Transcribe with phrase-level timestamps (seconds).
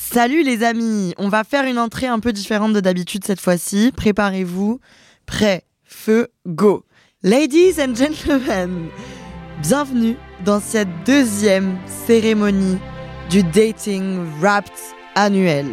[0.00, 3.92] Salut les amis, on va faire une entrée un peu différente de d'habitude cette fois-ci.
[3.94, 4.80] Préparez-vous.
[5.26, 6.84] Prêt, feu, go.
[7.24, 8.86] Ladies and gentlemen,
[9.60, 10.16] bienvenue
[10.46, 11.76] dans cette deuxième
[12.06, 12.78] cérémonie
[13.28, 14.72] du Dating Wrapped
[15.16, 15.66] annuel.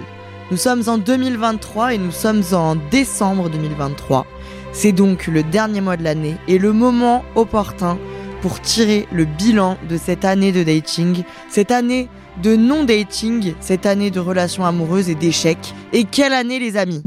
[0.49, 4.25] Nous sommes en 2023 et nous sommes en décembre 2023.
[4.73, 7.97] C'est donc le dernier mois de l'année et le moment opportun
[8.41, 12.09] pour tirer le bilan de cette année de dating, cette année
[12.41, 15.73] de non-dating, cette année de relations amoureuses et d'échecs.
[15.93, 17.01] Et quelle année les amis?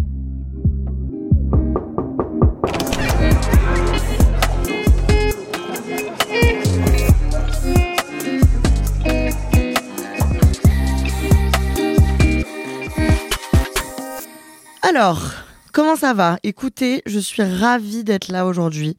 [14.82, 15.32] Alors,
[15.72, 16.38] comment ça va?
[16.42, 18.96] Écoutez, je suis ravie d'être là aujourd'hui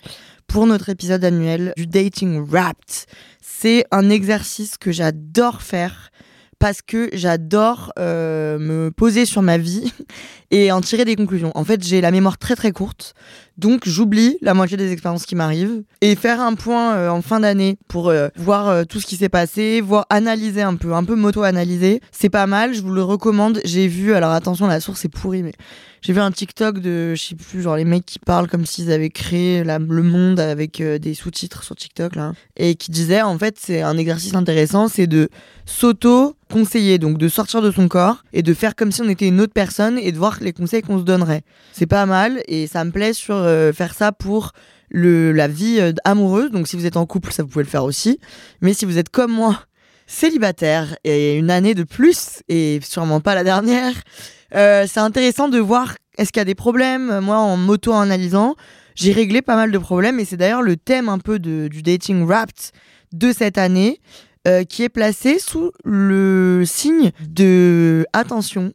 [0.47, 3.05] pour notre épisode annuel du Dating Wrapped.
[3.41, 6.11] C'est un exercice que j'adore faire
[6.59, 9.93] parce que j'adore euh, me poser sur ma vie
[10.51, 11.51] et en tirer des conclusions.
[11.55, 13.13] En fait, j'ai la mémoire très très courte,
[13.57, 17.39] donc j'oublie la moitié des expériences qui m'arrivent et faire un point euh, en fin
[17.39, 21.15] d'année pour euh, voir tout ce qui s'est passé, voir analyser un peu, un peu
[21.15, 22.73] moto-analyser, c'est pas mal.
[22.73, 23.61] Je vous le recommande.
[23.63, 25.53] J'ai vu, alors attention, la source est pourrie, mais
[26.01, 28.91] j'ai vu un TikTok de, je sais plus, genre les mecs qui parlent comme s'ils
[28.91, 33.57] avaient créé le monde avec des sous-titres sur TikTok là, et qui disaient en fait
[33.59, 35.29] c'est un exercice intéressant, c'est de
[35.65, 39.27] s'auto conseiller, donc de sortir de son corps et de faire comme si on était
[39.27, 41.43] une autre personne et de voir les conseils qu'on se donnerait.
[41.73, 44.51] C'est pas mal et ça me plaît sur euh, faire ça pour
[44.89, 46.51] le, la vie euh, amoureuse.
[46.51, 48.19] Donc si vous êtes en couple, ça vous pouvez le faire aussi.
[48.61, 49.59] Mais si vous êtes comme moi,
[50.07, 53.93] célibataire et une année de plus et sûrement pas la dernière,
[54.55, 57.19] euh, c'est intéressant de voir est-ce qu'il y a des problèmes.
[57.19, 58.55] Moi, en moto-analysant,
[58.95, 61.81] j'ai réglé pas mal de problèmes et c'est d'ailleurs le thème un peu de, du
[61.81, 62.71] dating wrapped
[63.13, 63.99] de cette année.
[64.47, 68.73] Euh, qui est placé sous le signe de attention,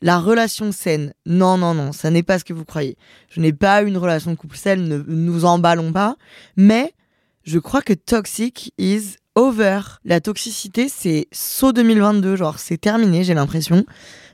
[0.00, 1.12] la relation saine.
[1.26, 2.96] Non, non, non, ça n'est pas ce que vous croyez.
[3.28, 6.16] Je n'ai pas une relation couple saine, ne nous emballons pas.
[6.56, 6.94] Mais
[7.42, 9.80] je crois que toxic is over.
[10.04, 13.84] La toxicité, c'est saut 2022, genre c'est terminé, j'ai l'impression.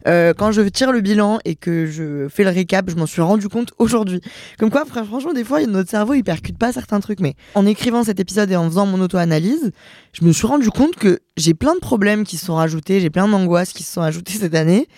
[0.06, 3.20] Euh, quand je tire le bilan et que je fais le récap, je m'en suis
[3.20, 4.20] rendu compte aujourd'hui.
[4.58, 7.20] Comme quoi, franchement, des fois, notre cerveau, il percute pas certains trucs.
[7.20, 9.72] Mais en écrivant cet épisode et en faisant mon auto-analyse,
[10.12, 13.10] je me suis rendu compte que j'ai plein de problèmes qui se sont rajoutés, j'ai
[13.10, 14.88] plein d'angoisses qui se sont ajoutées cette année.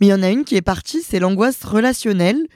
[0.00, 2.46] Mais il y en a une qui est partie, c'est l'angoisse relationnelle,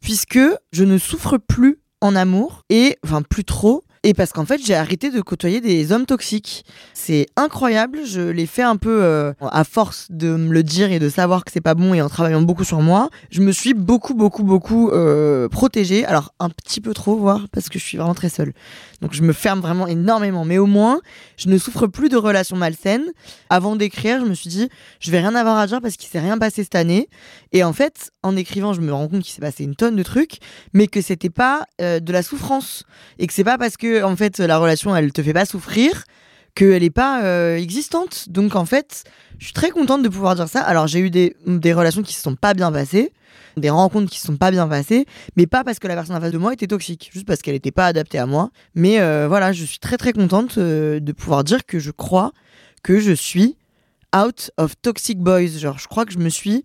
[0.00, 0.40] puisque
[0.72, 4.74] je ne souffre plus en amour et, enfin, plus trop et parce qu'en fait, j'ai
[4.74, 6.64] arrêté de côtoyer des hommes toxiques.
[6.92, 8.00] C'est incroyable.
[8.04, 11.44] Je l'ai fait un peu euh, à force de me le dire et de savoir
[11.44, 13.10] que c'est pas bon et en travaillant beaucoup sur moi.
[13.30, 16.04] Je me suis beaucoup, beaucoup, beaucoup euh, protégée.
[16.04, 18.52] Alors, un petit peu trop, voire, parce que je suis vraiment très seule.
[19.02, 20.44] Donc, je me ferme vraiment énormément.
[20.44, 21.00] Mais au moins,
[21.36, 23.06] je ne souffre plus de relations malsaines.
[23.50, 24.68] Avant d'écrire, je me suis dit,
[24.98, 27.08] je vais rien avoir à dire parce qu'il s'est rien passé cette année.
[27.52, 30.02] Et en fait, en écrivant, je me rends compte qu'il s'est passé une tonne de
[30.02, 30.38] trucs,
[30.72, 32.84] mais que c'était pas euh, de la souffrance.
[33.20, 36.04] Et que c'est pas parce que en fait la relation elle te fait pas souffrir
[36.54, 38.28] qu'elle est pas euh, existante.
[38.28, 39.04] Donc en fait,
[39.38, 40.60] je suis très contente de pouvoir dire ça.
[40.60, 41.34] Alors j'ai eu des,
[41.72, 43.12] relations qui se sont pas bien passées,
[43.56, 46.20] des rencontres qui se sont pas bien passées, mais pas parce que la personne en
[46.20, 48.50] face de moi était toxique, juste parce qu'elle n'était pas adaptée à moi.
[48.74, 52.32] Mais euh, voilà, je suis très très contente euh, de pouvoir dire que je crois
[52.82, 53.56] que je suis
[54.14, 55.58] out of toxic boys.
[55.58, 56.64] Genre, je crois que je me suis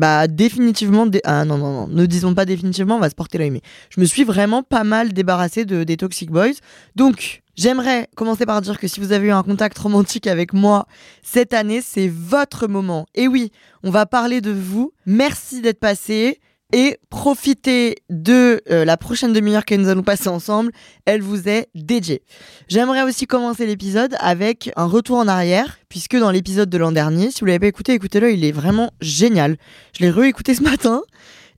[0.00, 3.50] bah définitivement ah non non non ne disons pas définitivement on va se porter l'œil
[3.50, 6.56] mais je me suis vraiment pas mal débarrassée de des toxic boys.
[6.96, 10.86] Donc j'aimerais commencer par dire que si vous avez eu un contact romantique avec moi
[11.22, 13.06] cette année c'est votre moment.
[13.14, 13.52] Et oui
[13.82, 14.94] on va parler de vous.
[15.04, 16.40] Merci d'être passé
[16.72, 20.72] et profitez de euh, la prochaine demi-heure que nous allons passer ensemble.
[21.04, 22.22] Elle vous est dédiée.
[22.68, 27.30] J'aimerais aussi commencer l'épisode avec un retour en arrière, puisque dans l'épisode de l'an dernier,
[27.30, 29.56] si vous l'avez pas écouté, écoutez-le, il est vraiment génial.
[29.98, 31.02] Je l'ai réécouté ce matin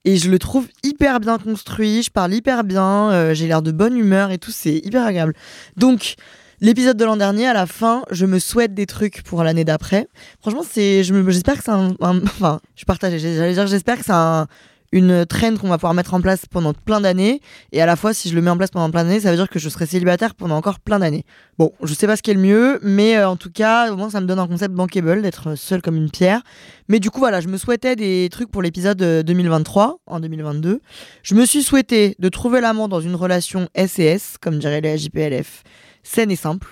[0.05, 2.03] et je le trouve hyper bien construit.
[2.03, 5.35] Je parle hyper bien, euh, j'ai l'air de bonne humeur et tout, c'est hyper agréable.
[5.77, 6.17] Donc
[6.63, 10.07] L'épisode de l'an dernier, à la fin, je me souhaite des trucs pour l'année d'après.
[10.41, 14.47] Franchement, c'est, j'espère que c'est un, enfin, je partage, j'allais dire, j'espère que c'est un,
[14.93, 17.41] une trend qu'on va pouvoir mettre en place pendant plein d'années.
[17.73, 19.37] Et à la fois, si je le mets en place pendant plein d'années, ça veut
[19.37, 21.25] dire que je serai célibataire pendant encore plein d'années.
[21.59, 23.97] Bon, je sais pas ce qui est le mieux, mais euh, en tout cas, au
[23.97, 26.43] moins, ça me donne un concept bankable d'être seul comme une pierre.
[26.89, 30.81] Mais du coup, voilà, je me souhaitais des trucs pour l'épisode 2023, euh, en 2022.
[31.23, 35.63] Je me suis souhaité de trouver l'amour dans une relation SES, comme dirait les JPLF,
[36.03, 36.69] saine et simple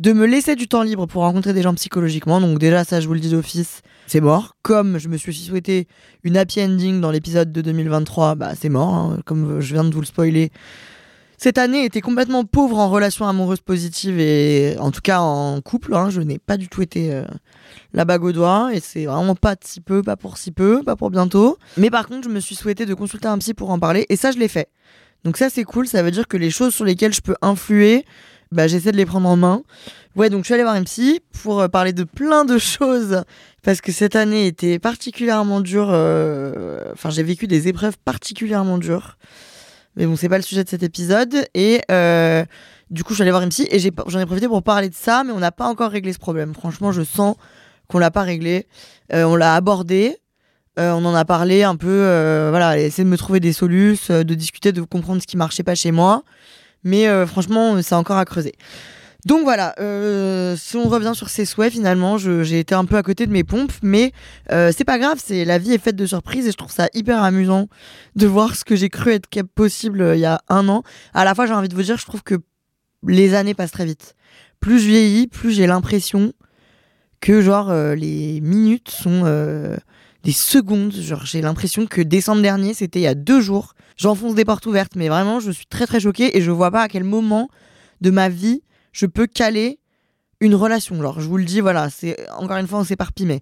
[0.00, 2.40] de me laisser du temps libre pour rencontrer des gens psychologiquement.
[2.40, 4.56] Donc déjà, ça, je vous le dis d'office, c'est mort.
[4.62, 5.86] Comme je me suis souhaité
[6.22, 8.94] une happy ending dans l'épisode de 2023, bah c'est mort.
[8.94, 9.18] Hein.
[9.24, 10.50] Comme je viens de vous le spoiler.
[11.36, 15.94] Cette année était complètement pauvre en relations amoureuses positives et en tout cas en couple.
[15.94, 16.08] Hein.
[16.10, 17.24] Je n'ai pas du tout été euh,
[17.92, 20.82] la bague au doigt et c'est vraiment pas de si peu, pas pour si peu,
[20.82, 21.58] pas pour bientôt.
[21.76, 24.16] Mais par contre, je me suis souhaité de consulter un psy pour en parler et
[24.16, 24.68] ça, je l'ai fait.
[25.24, 25.88] Donc ça, c'est cool.
[25.88, 28.04] Ça veut dire que les choses sur lesquelles je peux influer,
[28.54, 29.62] bah, j'essaie de les prendre en main.
[30.16, 33.22] Ouais, donc je suis allée voir psy pour euh, parler de plein de choses
[33.64, 35.88] parce que cette année était particulièrement dure.
[35.90, 39.18] Euh, enfin, j'ai vécu des épreuves particulièrement dures.
[39.96, 41.48] Mais bon, c'est pas le sujet de cet épisode.
[41.54, 42.44] Et euh,
[42.90, 45.24] du coup, je suis allée voir psy et j'en ai, profité pour parler de ça,
[45.24, 46.54] mais on n'a pas encore réglé ce problème.
[46.54, 47.34] Franchement, je sens
[47.88, 48.68] qu'on l'a pas réglé.
[49.12, 50.16] on l'a abordé.
[50.78, 54.70] on en a parlé un peu, voilà, essayer de me trouver des solutions, de discuter,
[54.70, 56.22] de comprendre ce qui marchait pas chez moi.
[56.84, 58.54] Mais euh, franchement, c'est encore à creuser.
[59.24, 63.02] Donc voilà, euh, si on revient sur ces souhaits, finalement, j'ai été un peu à
[63.02, 64.12] côté de mes pompes, mais
[64.52, 66.88] euh, c'est pas grave, c'est la vie est faite de surprises et je trouve ça
[66.92, 67.68] hyper amusant
[68.16, 70.82] de voir ce que j'ai cru être possible il y a un an.
[71.14, 72.34] À la fois, j'ai envie de vous dire, je trouve que
[73.06, 74.14] les années passent très vite.
[74.60, 76.34] Plus je vieillis, plus j'ai l'impression
[77.22, 79.24] que genre les minutes sont
[80.24, 80.92] des secondes.
[80.92, 83.74] Genre, j'ai l'impression que décembre dernier, c'était il y a deux jours.
[83.96, 86.82] J'enfonce des portes ouvertes, mais vraiment, je suis très très choquée et je vois pas
[86.82, 87.48] à quel moment
[88.00, 88.62] de ma vie
[88.92, 89.78] je peux caler
[90.40, 91.00] une relation.
[91.00, 93.40] Genre, je vous le dis, voilà, c'est encore une fois, on s'éparpille, mais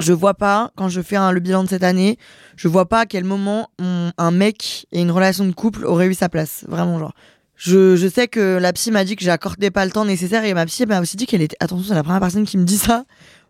[0.00, 2.18] je vois pas, quand je fais le bilan de cette année,
[2.56, 6.14] je vois pas à quel moment un mec et une relation de couple auraient eu
[6.14, 6.64] sa place.
[6.68, 7.12] Vraiment, genre.
[7.56, 10.54] Je, je sais que la psy m'a dit que j'accordais pas le temps nécessaire et
[10.54, 11.56] ma psy m'a aussi dit qu'elle était.
[11.60, 13.04] Attention, c'est la première personne qui me dit ça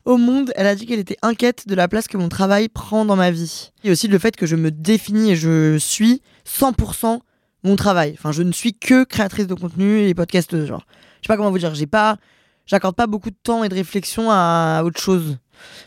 [0.05, 0.53] au monde.
[0.57, 3.31] Elle a dit qu'elle était inquiète de la place que mon travail prend dans ma
[3.31, 3.73] vie.
[3.83, 7.21] Et aussi le fait que je me définis et je suis 100%
[7.65, 8.15] mon travail.
[8.19, 10.85] Enfin, je ne suis que créatrice de contenu et podcasteuse, genre.
[11.21, 12.19] Je sais pas comment vous dire, j'ai pas
[12.67, 15.39] j'accorde pas beaucoup de temps et de réflexion à autre chose.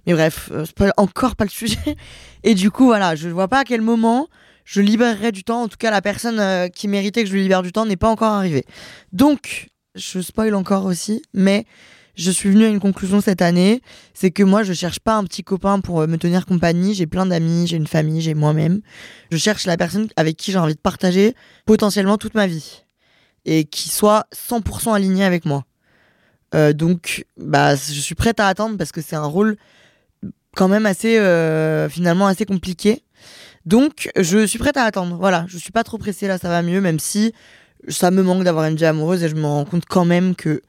[0.06, 1.78] Mais bref, euh, c'est pas, encore pas le sujet.
[2.44, 4.28] Et du coup, voilà, je vois pas à quel moment
[4.64, 5.64] je libérerai du temps.
[5.64, 7.98] En tout cas, la personne euh, qui méritait que je lui libère du temps n'est
[7.98, 8.66] pas encore arrivée.
[9.12, 11.66] Donc, je spoil encore aussi, mais
[12.18, 13.82] je suis venue à une conclusion cette année,
[14.14, 17.06] c'est que moi je cherche pas un petit copain pour euh, me tenir compagnie, j'ai
[17.06, 18.82] plein d'amis, j'ai une famille, j'ai moi-même.
[19.32, 21.36] Je cherche la personne avec qui j'ai envie de partager
[21.66, 22.84] potentiellement toute ma vie
[23.46, 25.66] et qui soit 100% alignée avec moi.
[26.56, 29.58] Euh, donc bah je suis prête à attendre parce que c'est un rôle
[30.56, 33.04] quand même assez euh, finalement assez compliqué.
[33.66, 35.18] Donc je suis prête à attendre.
[35.18, 37.32] Voilà, je suis pas trop pressée là, ça va mieux même si
[37.90, 40.62] ça me manque d'avoir une vie amoureuse et je me rends compte quand même que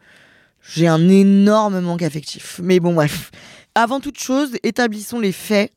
[0.62, 2.60] j'ai un énorme manque affectif.
[2.62, 3.30] Mais bon, bref.
[3.74, 5.72] Avant toute chose, établissons les faits.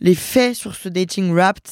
[0.00, 1.70] Les faits sur ce dating wrapped.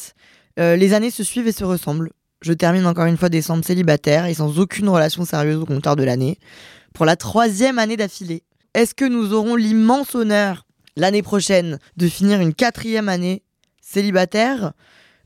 [0.59, 2.11] Euh, les années se suivent et se ressemblent.
[2.41, 6.05] Je termine encore une fois décembre célibataire et sans aucune relation sérieuse au compteur de
[6.05, 6.39] l'année.
[6.95, 8.45] Pour la troisième année d'affilée.
[8.75, 13.43] Est-ce que nous aurons l'immense honneur l'année prochaine de finir une quatrième année
[13.81, 14.73] célibataire?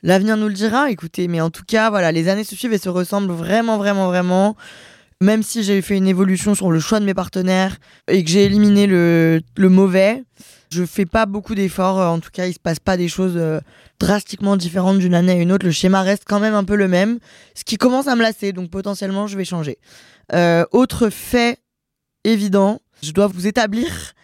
[0.03, 2.79] L'avenir nous le dira, écoutez, mais en tout cas, voilà, les années se suivent et
[2.79, 4.57] se ressemblent vraiment, vraiment, vraiment
[5.23, 7.77] même si j'ai fait une évolution sur le choix de mes partenaires
[8.09, 10.23] et que j'ai éliminé le, mauvais,
[10.71, 11.99] je fais pas beaucoup d'efforts.
[11.99, 13.61] En tout cas, il se passe pas des choses euh,
[13.99, 15.65] drastiquement différentes d'une année à une autre.
[15.65, 17.19] Le schéma reste quand même un peu le même,
[17.55, 18.53] ce qui commence à me lasser.
[18.53, 19.79] Donc potentiellement, je vais changer.
[20.33, 21.59] Euh, autre fait
[22.25, 24.15] évident, je dois vous établir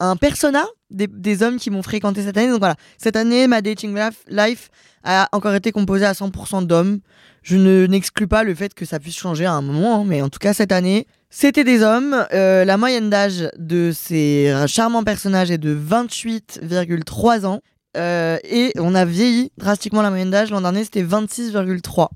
[0.00, 2.50] un persona des, hommes qui m'ont fréquenté cette année.
[2.50, 3.98] Donc voilà, cette année, ma dating
[4.28, 4.70] life
[5.04, 7.00] a encore été composée à 100% d'hommes.
[7.42, 10.20] Je ne n'exclus pas le fait que ça puisse changer à un moment, hein, mais
[10.20, 12.26] en tout cas cette année, c'était des hommes.
[12.32, 17.60] Euh, la moyenne d'âge de ces charmants personnages est de 28,3 ans.
[17.96, 20.50] Euh, et on a vieilli drastiquement la moyenne d'âge.
[20.50, 22.08] L'an dernier, c'était 26,3.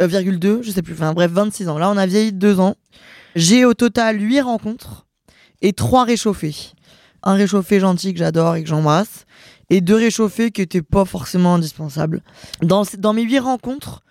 [0.00, 0.94] Euh, 2, je sais plus.
[0.94, 1.78] Enfin bref, 26 ans.
[1.78, 2.76] Là, on a vieilli 2 ans.
[3.36, 5.06] J'ai au total 8 rencontres
[5.60, 6.54] et 3 réchauffés
[7.24, 9.24] un réchauffé gentil que j'adore et que j'embrasse,
[9.70, 12.22] et deux réchauffés qui n'étaient pas forcément indispensables.
[12.62, 14.02] Dans, dans mes huit rencontres,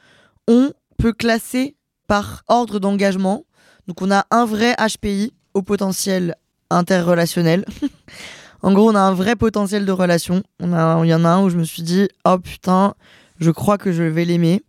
[0.47, 1.75] on peut classer
[2.07, 3.45] par ordre d'engagement.
[3.87, 6.35] Donc on a un vrai HPI au potentiel
[6.69, 7.65] interrelationnel.
[8.61, 10.43] en gros, on a un vrai potentiel de relation.
[10.59, 12.95] Il y en a un où je me suis dit, oh putain,
[13.39, 14.63] je crois que je vais l'aimer.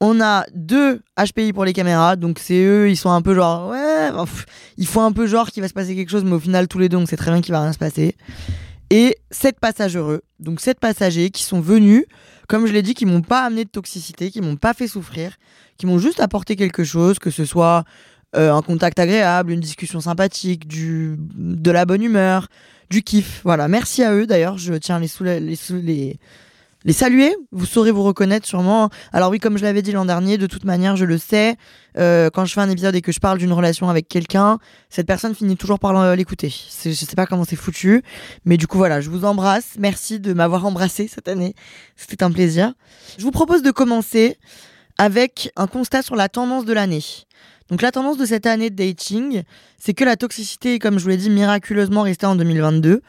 [0.00, 3.70] On a deux HPI pour les caméras, donc c'est eux, ils sont un peu genre,
[3.70, 4.10] ouais,
[4.76, 6.78] il faut un peu genre qu'il va se passer quelque chose, mais au final, tous
[6.78, 8.14] les deux, on sait très bien qu'il va rien se passer.
[8.90, 12.04] Et sept passagers heureux, donc sept passagers qui sont venus
[12.48, 15.36] comme je l'ai dit, qui m'ont pas amené de toxicité, qui m'ont pas fait souffrir,
[15.76, 17.84] qui m'ont juste apporté quelque chose, que ce soit
[18.34, 22.48] euh, un contact agréable, une discussion sympathique, du, de la bonne humeur,
[22.88, 23.42] du kiff.
[23.44, 26.18] Voilà, merci à eux d'ailleurs, je tiens les, sous, les, les,
[26.84, 28.88] les saluer, vous saurez vous reconnaître sûrement.
[29.12, 31.56] Alors oui, comme je l'avais dit l'an dernier, de toute manière, je le sais,
[31.98, 34.58] euh, quand je fais un épisode et que je parle d'une relation avec quelqu'un,
[34.88, 36.54] cette personne finit toujours par l'écouter.
[36.84, 38.02] Je sais pas comment c'est foutu,
[38.44, 39.72] mais du coup voilà, je vous embrasse.
[39.78, 41.54] Merci de m'avoir embrassé cette année.
[41.96, 42.74] C'était un plaisir.
[43.18, 44.38] Je vous propose de commencer
[44.98, 47.02] avec un constat sur la tendance de l'année.
[47.70, 49.42] Donc la tendance de cette année de dating,
[49.78, 53.02] c'est que la toxicité, comme je vous l'ai dit, miraculeusement restée en 2022.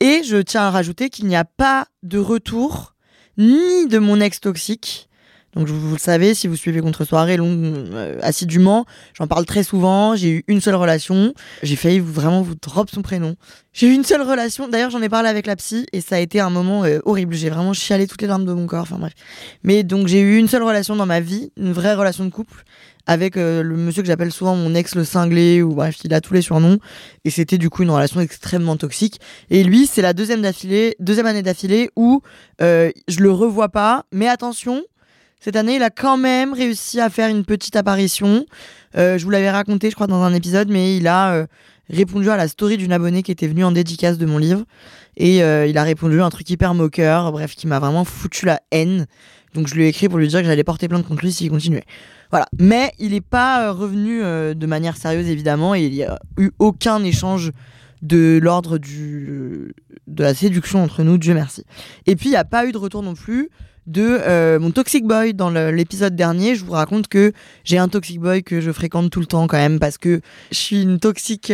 [0.00, 2.93] Et je tiens à rajouter qu'il n'y a pas de retour
[3.38, 5.08] ni de mon ex toxique.
[5.54, 8.86] Donc vous, le savez, si vous suivez Contre Soirée long, euh, assidûment,
[9.16, 10.16] j'en parle très souvent.
[10.16, 11.32] J'ai eu une seule relation.
[11.62, 13.36] J'ai failli vraiment vous drop son prénom.
[13.72, 14.68] J'ai eu une seule relation.
[14.68, 17.34] D'ailleurs, j'en ai parlé avec la psy et ça a été un moment euh, horrible.
[17.34, 18.82] J'ai vraiment chialé toutes les larmes de mon corps.
[18.82, 19.12] Enfin bref.
[19.62, 22.64] Mais donc j'ai eu une seule relation dans ma vie, une vraie relation de couple
[23.06, 26.20] avec euh, le monsieur que j'appelle souvent mon ex le cinglé ou bref il a
[26.20, 26.78] tous les surnoms.
[27.24, 29.20] Et c'était du coup une relation extrêmement toxique.
[29.50, 32.22] Et lui c'est la deuxième d'affilée deuxième année d'affilée où
[32.60, 34.04] euh, je le revois pas.
[34.12, 34.82] Mais attention
[35.40, 38.46] cette année il a quand même réussi à faire une petite apparition.
[38.96, 41.46] Euh, je vous l'avais raconté je crois dans un épisode mais il a euh,
[41.90, 44.64] répondu à la story d'une abonnée qui était venue en dédicace de mon livre.
[45.16, 49.06] Et il a répondu un truc hyper moqueur bref qui m'a vraiment foutu la haine
[49.54, 51.50] donc je lui ai écrit pour lui dire que j'allais porter plainte contre lui s'il
[51.50, 51.84] continuait
[52.34, 52.48] voilà.
[52.58, 56.18] Mais il n'est pas euh, revenu euh, de manière sérieuse, évidemment, et il n'y a
[56.36, 57.52] eu aucun échange
[58.02, 59.72] de l'ordre du
[60.08, 61.64] de la séduction entre nous, Dieu merci.
[62.06, 63.50] Et puis il n'y a pas eu de retour non plus
[63.86, 66.54] de euh, mon toxic boy dans l'épisode dernier.
[66.54, 67.32] Je vous raconte que
[67.64, 70.56] j'ai un toxic boy que je fréquente tout le temps quand même parce que je
[70.56, 71.52] suis une toxique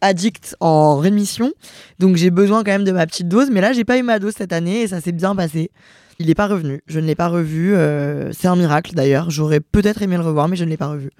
[0.00, 1.52] addict en rémission,
[1.98, 3.50] donc j'ai besoin quand même de ma petite dose.
[3.50, 5.70] Mais là j'ai pas eu ma dose cette année et ça s'est bien passé.
[6.18, 6.80] Il n'est pas revenu.
[6.86, 7.74] Je ne l'ai pas revu.
[7.74, 9.30] Euh, c'est un miracle d'ailleurs.
[9.30, 11.10] J'aurais peut-être aimé le revoir, mais je ne l'ai pas revu.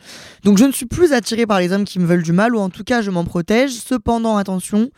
[0.44, 2.58] Donc je ne suis plus attirée par les hommes qui me veulent du mal, ou
[2.58, 3.72] en tout cas je m'en protège.
[3.72, 4.90] Cependant, attention,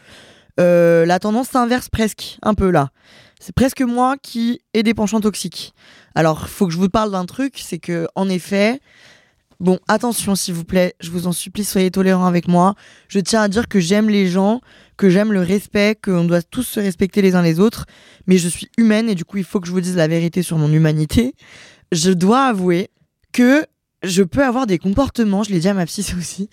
[0.61, 2.91] euh, la tendance s'inverse presque, un peu là.
[3.41, 5.75] C'est presque moi qui ai des penchants toxiques.
[6.15, 8.81] Alors, faut que je vous parle d'un truc, c'est que en effet,
[9.59, 12.75] Bon, attention s'il vous plaît, je vous en supplie, soyez tolérants avec moi.
[13.09, 14.61] Je tiens à dire que j'aime les gens,
[14.99, 17.87] que j'aime le respect, qu'on doit tous se respecter les uns les autres,
[18.27, 20.43] mais je suis humaine et du coup il faut que je vous dise la vérité
[20.43, 21.35] sur mon humanité.
[21.91, 22.91] Je dois avouer
[23.33, 23.65] que
[24.03, 26.51] je peux avoir des comportements, je l'ai dit à ma psy aussi,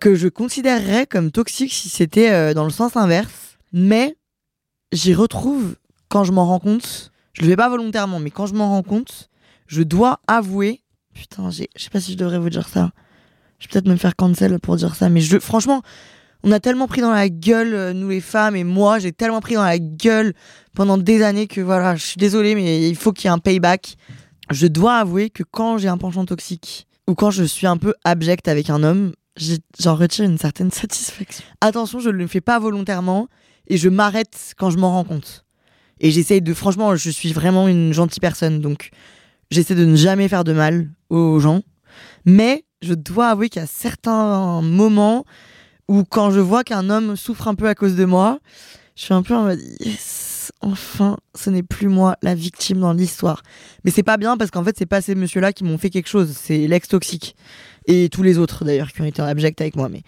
[0.00, 4.16] que je considérerais comme toxiques si c'était euh, dans le sens inverse, mais
[4.92, 5.76] j'y retrouve
[6.10, 8.82] quand je m'en rends compte, je le fais pas volontairement, mais quand je m'en rends
[8.82, 9.30] compte,
[9.66, 10.82] je dois avouer
[11.14, 12.92] Putain, je sais pas si je devrais vous dire ça.
[13.58, 15.82] Je vais peut-être me faire cancel pour dire ça, mais je, franchement,
[16.42, 19.40] on a tellement pris dans la gueule, euh, nous les femmes, et moi, j'ai tellement
[19.40, 20.32] pris dans la gueule
[20.74, 23.38] pendant des années que voilà, je suis désolée, mais il faut qu'il y ait un
[23.38, 23.96] payback.
[24.50, 27.94] Je dois avouer que quand j'ai un penchant toxique, ou quand je suis un peu
[28.04, 29.12] abjecte avec un homme,
[29.78, 31.44] j'en retire une certaine satisfaction.
[31.60, 33.28] Attention, je ne le fais pas volontairement,
[33.66, 35.44] et je m'arrête quand je m'en rends compte.
[36.00, 38.90] Et j'essaye de, franchement, je suis vraiment une gentille personne, donc
[39.50, 41.62] j'essaie de ne jamais faire de mal aux gens.
[42.24, 45.24] Mais je dois avouer qu'il y a certains moments
[45.88, 48.38] où quand je vois qu'un homme souffre un peu à cause de moi,
[48.96, 50.29] je suis un peu en mode yes,
[50.60, 53.42] enfin, ce n'est plus moi la victime dans l'histoire.
[53.84, 56.08] Mais c'est pas bien parce qu'en fait, c'est pas ces messieurs-là qui m'ont fait quelque
[56.08, 57.36] chose, c'est l'ex toxique
[57.86, 59.88] et tous les autres d'ailleurs qui ont été abjects avec moi.
[59.88, 60.02] Mais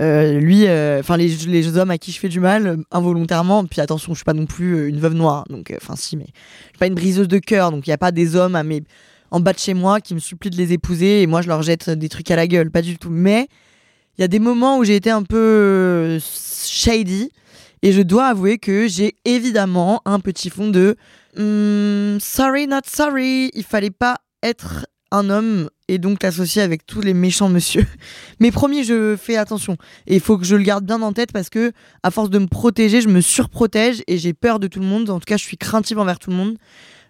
[0.00, 3.64] euh, lui, euh, enfin les, les, hommes à qui je fais du mal involontairement.
[3.64, 6.26] Puis attention, je suis pas non plus euh, une veuve noire, donc enfin si, mais
[6.26, 8.62] je suis pas une briseuse de cœur, donc il y a pas des hommes à
[8.62, 8.82] mes
[9.30, 11.62] en bas de chez moi qui me supplient de les épouser et moi je leur
[11.62, 13.10] jette des trucs à la gueule, pas du tout.
[13.10, 13.48] Mais
[14.16, 17.30] il y a des moments où j'ai été un peu shady
[17.84, 20.96] et je dois avouer que j'ai évidemment un petit fond de
[21.36, 23.50] hmm, sorry not sorry.
[23.52, 27.86] Il fallait pas être un homme et donc l'associer avec tous les méchants monsieur.
[28.40, 29.76] Mais promis, je fais attention.
[30.06, 31.72] Et il faut que je le garde bien en tête parce que,
[32.02, 35.10] à force de me protéger, je me surprotège et j'ai peur de tout le monde.
[35.10, 36.56] En tout cas, je suis craintive envers tout le monde.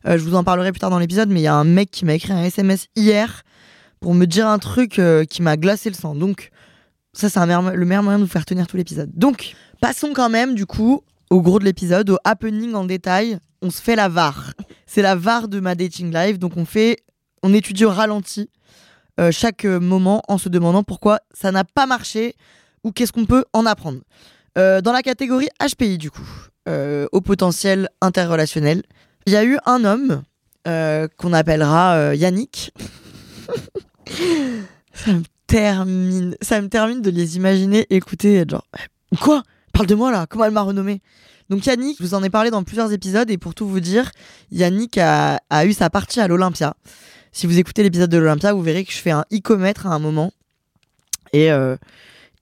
[0.08, 1.92] Euh, je vous en parlerai plus tard dans l'épisode, mais il y a un mec
[1.92, 3.44] qui m'a écrit un SMS hier
[4.00, 6.16] pour me dire un truc euh, qui m'a glacé le sang.
[6.16, 6.50] Donc,
[7.12, 9.10] ça, c'est le meilleur moyen de vous faire tenir tout l'épisode.
[9.14, 9.54] Donc,
[9.84, 13.38] passons quand même, du coup, au gros de l'épisode, au happening en détail.
[13.60, 14.54] On se fait la VAR.
[14.86, 16.38] C'est la VAR de ma dating live.
[16.38, 17.00] Donc, on fait
[17.42, 18.48] on étudie au ralenti
[19.20, 22.34] euh, chaque euh, moment en se demandant pourquoi ça n'a pas marché
[22.82, 24.00] ou qu'est-ce qu'on peut en apprendre.
[24.56, 26.26] Euh, dans la catégorie HPI, du coup,
[27.12, 28.84] au potentiel interrelationnel,
[29.26, 30.22] il y a eu un homme
[31.18, 32.72] qu'on appellera Yannick.
[34.94, 38.66] ça me termine, ça me termine de les imaginer écouter, genre,
[39.20, 39.42] quoi?
[39.74, 41.00] Parle de moi là, comment elle m'a renommé
[41.50, 44.12] Donc Yannick, je vous en ai parlé dans plusieurs épisodes et pour tout vous dire,
[44.52, 46.76] Yannick a, eu sa partie à l'Olympia.
[47.32, 49.98] Si vous écoutez l'épisode de l'Olympia, vous verrez que je fais un icomètre à un
[49.98, 50.32] moment.
[51.32, 51.76] Et, euh,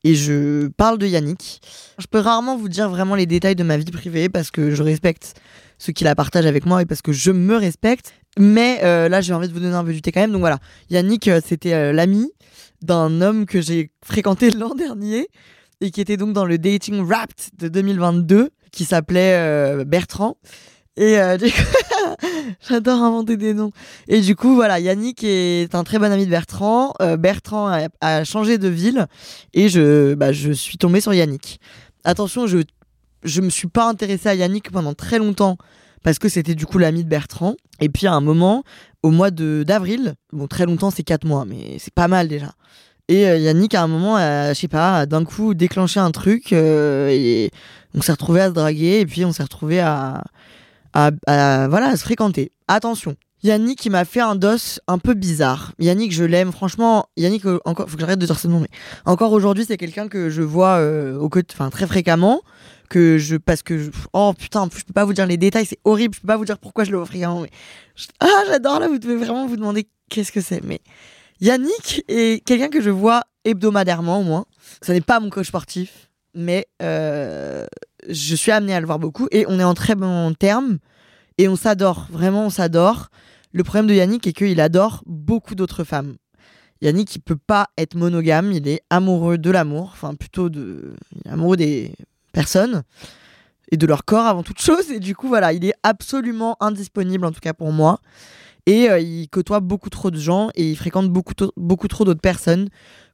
[0.04, 1.62] et je parle de Yannick.
[1.98, 4.82] Je peux rarement vous dire vraiment les détails de ma vie privée parce que je
[4.82, 5.32] respecte
[5.78, 8.12] ceux qui la partagent avec moi et parce que je me respecte.
[8.38, 10.32] Mais euh, là, j'ai envie de vous donner un peu du thé quand même.
[10.32, 10.58] Donc voilà,
[10.90, 12.30] Yannick, euh, c'était l'ami
[12.82, 15.28] d'un homme que j'ai fréquenté l'an dernier
[15.82, 20.36] et qui était donc dans le Dating Wrapped de 2022 qui s'appelait euh, Bertrand.
[20.96, 22.26] Et euh, du coup,
[22.68, 23.72] j'adore inventer des noms.
[24.06, 26.94] Et du coup, voilà, Yannick est un très bon ami de Bertrand.
[27.02, 29.06] Euh, Bertrand a, changé de ville
[29.54, 31.60] et je, bah, je suis tombée sur Yannick.
[32.04, 32.58] Attention, je
[33.24, 35.56] je me suis pas intéressée à Yannick pendant très longtemps
[36.02, 37.54] parce que c'était du coup l'ami de Bertrand.
[37.80, 38.64] Et puis à un moment,
[39.02, 42.52] au mois de d'avril, bon très longtemps c'est quatre mois, mais c'est pas mal déjà.
[43.12, 46.54] Et euh, Yannick à un moment, a, je sais pas, d'un coup déclenché un truc
[46.54, 47.50] euh, et
[47.94, 50.24] on s'est retrouvé à se draguer et puis on s'est retrouvé à,
[50.94, 52.52] voilà à se fréquenter.
[52.68, 53.14] Attention.
[53.42, 55.72] Yannick, il m'a fait un dos un peu bizarre.
[55.78, 56.52] Yannick, je l'aime.
[56.52, 58.70] Franchement, Yannick, euh, encore, faut que j'arrête de dire ce nom, mais
[59.04, 62.40] encore aujourd'hui, c'est quelqu'un que je vois euh, au enfin très fréquemment,
[62.88, 66.14] que je parce que oh putain, je peux pas vous dire les détails, c'est horrible.
[66.14, 67.28] Je peux pas vous dire pourquoi je l'ai offert.
[67.28, 67.50] hein, mais
[68.20, 68.88] ah, j'adore là.
[68.88, 70.62] Vous devez vraiment vous demander qu'est-ce que c'est.
[70.64, 70.80] Mais
[71.40, 74.46] Yannick est quelqu'un que je vois hebdomadairement au moins.
[74.82, 77.66] Ce n'est pas mon coach sportif, mais euh,
[78.08, 80.78] je suis amenée à le voir beaucoup et on est en très bon terme
[81.38, 82.06] et on s'adore.
[82.10, 83.08] Vraiment, on s'adore.
[83.52, 86.16] Le problème de Yannick est qu'il adore beaucoup d'autres femmes.
[86.80, 91.30] Yannick, il peut pas être monogame, il est amoureux de l'amour, enfin plutôt de, il
[91.30, 91.94] amoureux des
[92.32, 92.82] personnes
[93.70, 94.90] et de leur corps avant toute chose.
[94.90, 98.00] Et du coup, voilà, il est absolument indisponible, en tout cas pour moi.
[98.66, 101.34] Et euh, il côtoie beaucoup trop de gens et il fréquente beaucoup,
[101.88, 102.68] trop d'autres personnes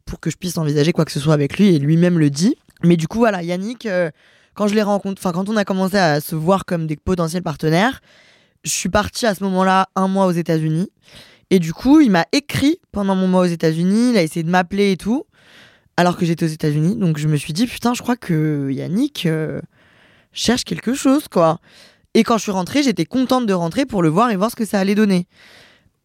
[0.05, 1.75] pour que je puisse envisager quoi que ce soit avec lui.
[1.75, 2.57] Et lui-même le dit.
[2.85, 4.11] Mais du coup, voilà, Yannick, euh,
[4.55, 8.00] quand je quand on a commencé à se voir comme des potentiels partenaires,
[8.64, 10.90] je suis partie à ce moment-là un mois aux États-Unis.
[11.50, 14.11] Et du coup, il m'a écrit pendant mon mois aux États-Unis.
[14.11, 15.25] Il a essayé de m'appeler et tout,
[15.97, 16.97] alors que j'étais aux États-Unis.
[16.97, 19.61] Donc je me suis dit, putain, je crois que Yannick euh,
[20.33, 21.59] cherche quelque chose, quoi.
[22.15, 24.57] Et quand je suis rentrée, j'étais contente de rentrer pour le voir et voir ce
[24.57, 25.27] que ça allait donner.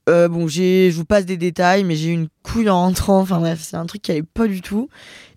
[0.09, 3.21] Euh, bon, j'ai, je vous passe des détails, mais j'ai eu une couille en rentrant.
[3.21, 4.89] Enfin bref, c'est un truc qui allait pas du tout.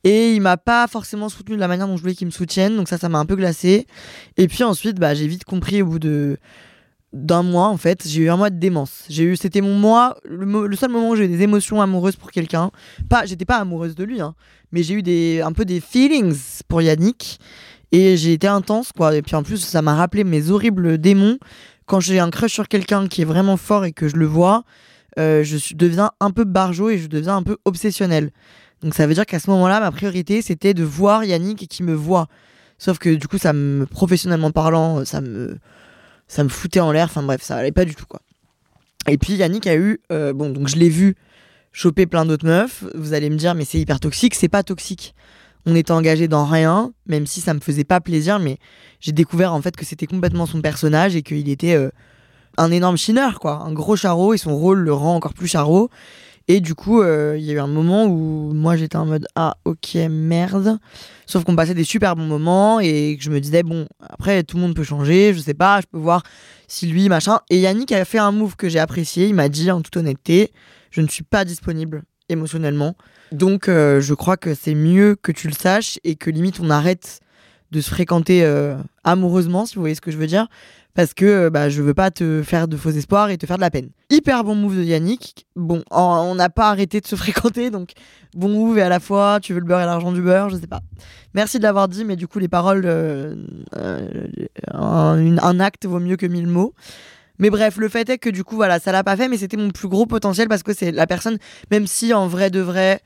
[0.03, 2.77] Et il m'a pas forcément soutenu de la manière dont je voulais qu'il me soutienne.
[2.77, 3.87] Donc ça, ça m'a un peu glacé.
[4.37, 6.39] Et puis ensuite, bah, j'ai vite compris au bout de
[7.13, 9.05] d'un mois en fait, j'ai eu un mois de démence.
[9.09, 12.31] J'ai eu, c'était mon mois, le, seul moment où j'ai eu des émotions amoureuses pour
[12.31, 12.71] quelqu'un.
[13.09, 14.35] Pas, j'étais pas amoureuse de lui, hein,
[14.71, 17.39] mais j'ai eu des, un peu des feelings pour Yannick
[17.93, 19.15] et j'ai été intense quoi.
[19.15, 21.39] Et puis en plus, ça m'a rappelé mes horribles démons
[21.87, 24.65] quand j'ai un crush sur quelqu'un qui est vraiment fort et que je le vois.
[25.19, 28.31] euh, je deviens un peu barjot et je deviens un peu obsessionnel.
[28.83, 31.87] Donc ça veut dire qu'à ce moment-là, ma priorité c'était de voir Yannick et qu'il
[31.87, 32.27] me voit.
[32.79, 35.57] Sauf que du coup, ça me professionnellement parlant, ça me
[36.29, 37.07] ça me foutait en l'air.
[37.07, 38.21] Enfin bref, ça allait pas du tout quoi.
[39.09, 41.15] Et puis Yannick a eu, euh, bon donc je l'ai vu
[41.73, 42.85] choper plein d'autres meufs.
[42.95, 45.15] Vous allez me dire mais c'est hyper toxique, c'est pas toxique.
[45.67, 48.59] On était engagé dans rien, même si ça me faisait pas plaisir, mais
[49.01, 51.91] j'ai découvert en fait que c'était complètement son personnage et qu'il était euh,
[52.57, 55.91] un énorme chineur quoi, un gros charreau et son rôle le rend encore plus charreau.
[56.49, 59.27] Et du coup, euh, il y a eu un moment où moi j'étais en mode
[59.35, 60.79] ah ok merde.
[61.27, 64.57] Sauf qu'on passait des super bons moments et que je me disais bon après tout
[64.57, 66.23] le monde peut changer, je sais pas, je peux voir
[66.69, 67.41] si lui machin.
[67.51, 69.27] Et Yannick a fait un move que j'ai apprécié.
[69.27, 70.53] Il m'a dit en toute honnêteté,
[70.93, 72.95] je ne suis pas disponible émotionnellement.
[73.33, 76.71] Donc euh, je crois que c'est mieux que tu le saches et que limite on
[76.71, 77.21] arrête
[77.73, 80.47] de se fréquenter euh, amoureusement si vous voyez ce que je veux dire
[80.95, 83.57] parce que euh, bah, je veux pas te faire de faux espoirs et te faire
[83.57, 83.91] de la peine.
[84.11, 85.47] Hyper bon move de Yannick.
[85.55, 87.91] Bon, on n'a pas arrêté de se fréquenter, donc
[88.35, 90.57] bon move et à la fois tu veux le beurre et l'argent du beurre, je
[90.57, 90.81] sais pas.
[91.35, 93.35] Merci de l'avoir dit, mais du coup les paroles, euh,
[94.73, 96.73] un acte vaut mieux que mille mots.
[97.39, 99.57] Mais bref, le fait est que du coup voilà, ça l'a pas fait, mais c'était
[99.57, 101.39] mon plus gros potentiel parce que c'est la personne,
[101.71, 103.01] même si en vrai de vrai,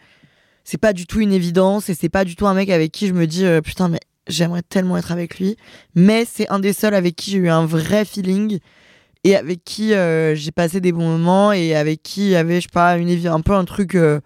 [0.64, 3.06] c'est pas du tout une évidence et c'est pas du tout un mec avec qui
[3.06, 5.56] je me dis euh, putain mais j'aimerais tellement être avec lui.
[5.94, 8.58] Mais c'est un des seuls avec qui j'ai eu un vrai feeling
[9.24, 12.56] et avec qui euh, j'ai passé des bons moments et avec qui il y avait
[12.56, 14.20] je sais pas une un peu un truc euh,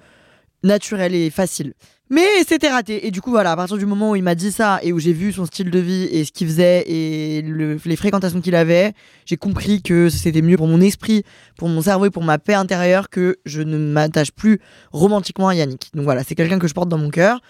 [0.62, 1.75] naturel et facile
[2.11, 4.53] mais c'était raté et du coup voilà à partir du moment où il m'a dit
[4.53, 7.79] ça et où j'ai vu son style de vie et ce qu'il faisait et le-
[7.85, 8.93] les fréquentations qu'il avait
[9.25, 11.23] j'ai compris que c'était mieux pour mon esprit
[11.57, 14.61] pour mon cerveau et pour ma paix intérieure que je ne m'attache plus
[14.93, 17.40] romantiquement à Yannick donc voilà c'est quelqu'un que je porte dans mon cœur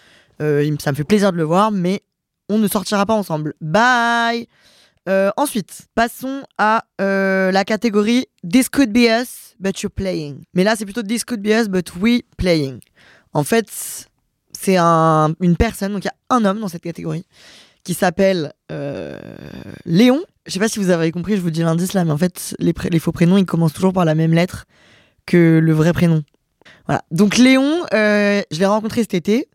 [0.43, 2.01] Euh, ça me fait plaisir de le voir mais
[2.49, 3.55] on ne sortira pas ensemble.
[3.61, 4.47] Bye
[5.09, 10.43] Euh, Ensuite, passons à euh, la catégorie This could be us, but you're playing.
[10.55, 12.81] Mais là, c'est plutôt This could be us, but we playing.
[13.33, 13.69] En fait,
[14.65, 17.27] c'est un, une personne, donc il y a un homme dans cette catégorie,
[17.85, 19.19] qui s'appelle euh,
[19.85, 22.19] Léon, je sais pas si vous avez compris, je vous dis l'indice là, mais en
[22.19, 24.65] fait, les, faux prénoms, ils commencent toujours par la même lettre
[25.27, 26.23] que le vrai prénom.
[26.87, 27.03] Voilà.
[27.11, 29.49] Donc Léon, euh, je l'ai rencontré cet été.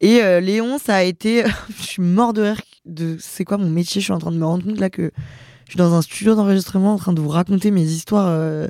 [0.00, 1.44] Et euh, Léon, ça a été...
[1.76, 3.16] je suis mort de rire de...
[3.20, 5.12] C'est quoi mon métier Je suis en train de me rendre compte là que
[5.66, 8.68] je suis dans un studio d'enregistrement en train de vous raconter mes histoires.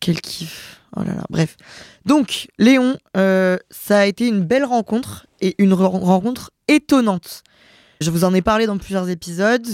[0.00, 0.77] Quel kiff.
[0.96, 1.56] Oh bref.
[2.06, 7.42] Donc, Léon, ça a été une belle rencontre et une rencontre étonnante.
[8.00, 9.66] Je vous en ai parlé dans plusieurs épisodes,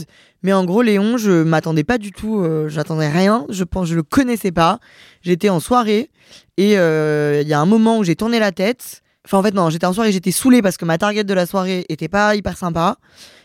[0.42, 3.94] mais en gros, Léon, je m'attendais pas du tout, euh, j'attendais rien, je pense, je
[3.94, 4.80] le connaissais pas.
[5.20, 6.10] J'étais en soirée
[6.56, 9.02] et euh, il y a un moment où j'ai tourné la tête.
[9.26, 11.44] Enfin, en fait, non, j'étais en soirée, j'étais saoulée parce que ma target de la
[11.44, 12.96] soirée était pas hyper sympa.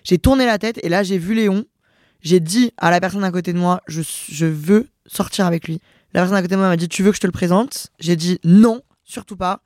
[0.04, 1.66] J'ai tourné la tête et là, j'ai vu Léon.
[2.22, 5.82] J'ai dit à la personne à côté de moi, je veux sortir avec lui.
[6.14, 7.88] La personne à côté de moi m'a dit, tu veux que je te le présente?
[8.00, 9.62] J'ai dit non, surtout pas.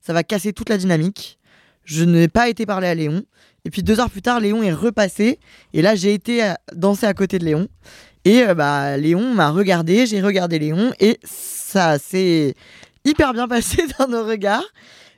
[0.00, 1.38] Ça va casser toute la dynamique.
[1.84, 3.24] Je n'ai pas été parler à Léon.
[3.64, 5.38] Et puis deux heures plus tard, Léon est repassé.
[5.72, 7.68] Et là, j'ai été danser à côté de Léon.
[8.24, 10.92] Et euh, bah, Léon m'a regardé, j'ai regardé Léon.
[11.00, 12.54] Et ça s'est
[13.04, 14.64] hyper bien passé dans nos regards.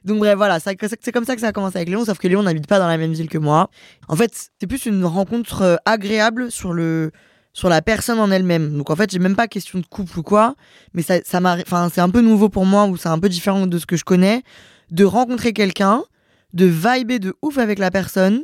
[0.05, 2.45] Donc bref, voilà, c'est comme ça que ça a commencé avec Léon, sauf que Léon
[2.45, 3.71] n'habite pas dans la même ville que moi.
[4.07, 7.11] En fait, c'est plus une rencontre euh, agréable sur le
[7.57, 8.77] sur la personne en elle-même.
[8.77, 10.57] Donc en fait, j'ai même pas question de couple ou quoi,
[10.93, 13.67] mais ça, ça enfin, c'est un peu nouveau pour moi ou c'est un peu différent
[13.67, 14.43] de ce que je connais
[14.91, 16.05] de rencontrer quelqu'un
[16.53, 18.43] de vibrer de ouf avec la personne,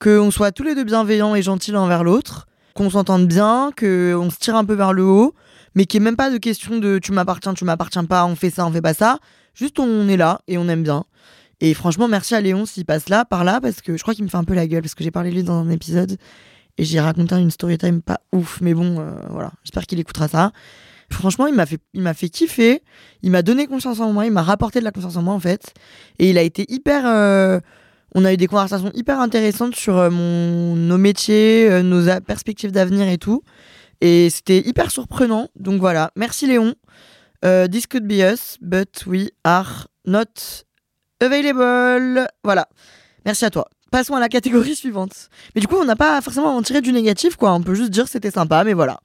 [0.00, 4.38] qu'on soit tous les deux bienveillants et gentils envers l'autre, qu'on s'entende bien, qu'on se
[4.38, 5.34] tire un peu vers le haut,
[5.74, 8.36] mais qu'il n'y ait même pas de question de tu m'appartiens, tu m'appartiens pas, on
[8.36, 9.18] fait ça, on fait pas ça.
[9.54, 11.04] Juste on est là et on aime bien.
[11.60, 14.24] Et franchement, merci à Léon s'il passe là, par là, parce que je crois qu'il
[14.24, 16.16] me fait un peu la gueule, parce que j'ai parlé de lui dans un épisode
[16.78, 20.28] et j'ai raconté une story time pas ouf, mais bon, euh, voilà, j'espère qu'il écoutera
[20.28, 20.52] ça.
[21.10, 21.80] Franchement, il m'a fait,
[22.14, 22.82] fait kiffer.
[23.22, 24.26] Il m'a donné confiance en moi.
[24.26, 25.72] Il m'a rapporté de la confiance en moi, en fait.
[26.18, 27.06] Et il a été hyper.
[27.06, 27.60] Euh,
[28.14, 33.08] on a eu des conversations hyper intéressantes sur euh, mon, nos métiers, nos perspectives d'avenir
[33.08, 33.42] et tout.
[34.00, 35.48] Et c'était hyper surprenant.
[35.54, 36.10] Donc voilà.
[36.16, 36.74] Merci Léon.
[37.42, 40.64] this could be us, but we are not
[41.20, 42.26] available.
[42.42, 42.68] Voilà.
[43.24, 43.68] Merci à toi.
[43.96, 45.30] Passons à la catégorie suivante.
[45.54, 47.54] Mais du coup, on n'a pas forcément en tirer du négatif, quoi.
[47.54, 49.00] On peut juste dire c'était sympa, mais voilà.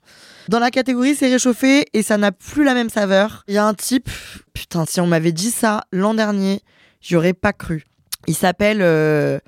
[0.49, 3.45] Dans la catégorie, c'est réchauffé et ça n'a plus la même saveur.
[3.47, 4.09] Il y a un type,
[4.51, 6.59] putain, si on m'avait dit ça l'an dernier,
[6.99, 7.85] j'y aurais pas cru.
[8.27, 9.39] Il s'appelle euh,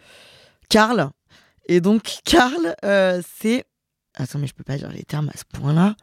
[0.69, 1.10] Karl.
[1.67, 3.65] Et donc, Karl, euh, c'est.
[4.15, 5.97] Attends, mais je peux pas dire les termes à ce point-là.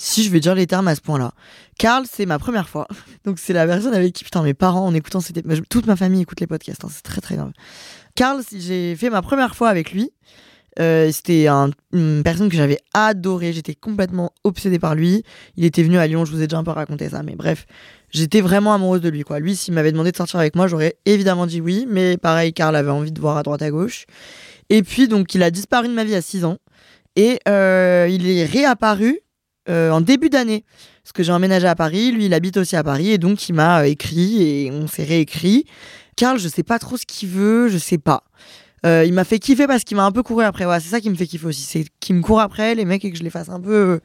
[0.00, 1.32] Si, je vais dire les termes à ce point-là.
[1.78, 2.86] Karl, c'est ma première fois.
[3.24, 5.42] Donc, c'est la personne avec qui, putain, mes parents, en écoutant, c'était.
[5.68, 7.52] Toute ma famille écoute les podcasts, hein, c'est très très grave.
[8.14, 10.12] Karl, j'ai fait ma première fois avec lui.
[10.78, 13.52] Euh, c'était une personne que j'avais adorée.
[13.52, 15.24] J'étais complètement obsédée par lui.
[15.56, 16.24] Il était venu à Lyon.
[16.24, 17.66] Je vous ai déjà un peu raconté ça, mais bref,
[18.10, 19.22] j'étais vraiment amoureuse de lui.
[19.22, 19.40] Quoi.
[19.40, 21.86] Lui, s'il m'avait demandé de sortir avec moi, j'aurais évidemment dit oui.
[21.88, 24.06] Mais pareil, Karl avait envie de voir à droite à gauche.
[24.70, 26.58] Et puis, donc, il a disparu de ma vie à 6 ans.
[27.16, 29.20] Et euh, il est réapparu
[29.68, 30.64] euh, en début d'année.
[31.02, 32.12] Parce que j'ai emménagé à Paris.
[32.12, 33.10] Lui, il habite aussi à Paris.
[33.10, 35.64] Et donc, il m'a écrit et on s'est réécrit.
[36.16, 37.68] Karl, je sais pas trop ce qu'il veut.
[37.68, 38.24] Je sais pas.
[38.86, 40.64] Euh, il m'a fait kiffer parce qu'il m'a un peu couru après.
[40.80, 41.62] C'est ça qui me fait kiffer aussi.
[41.62, 44.00] C'est qu'il me court après, les mecs, et que je les fasse un peu euh,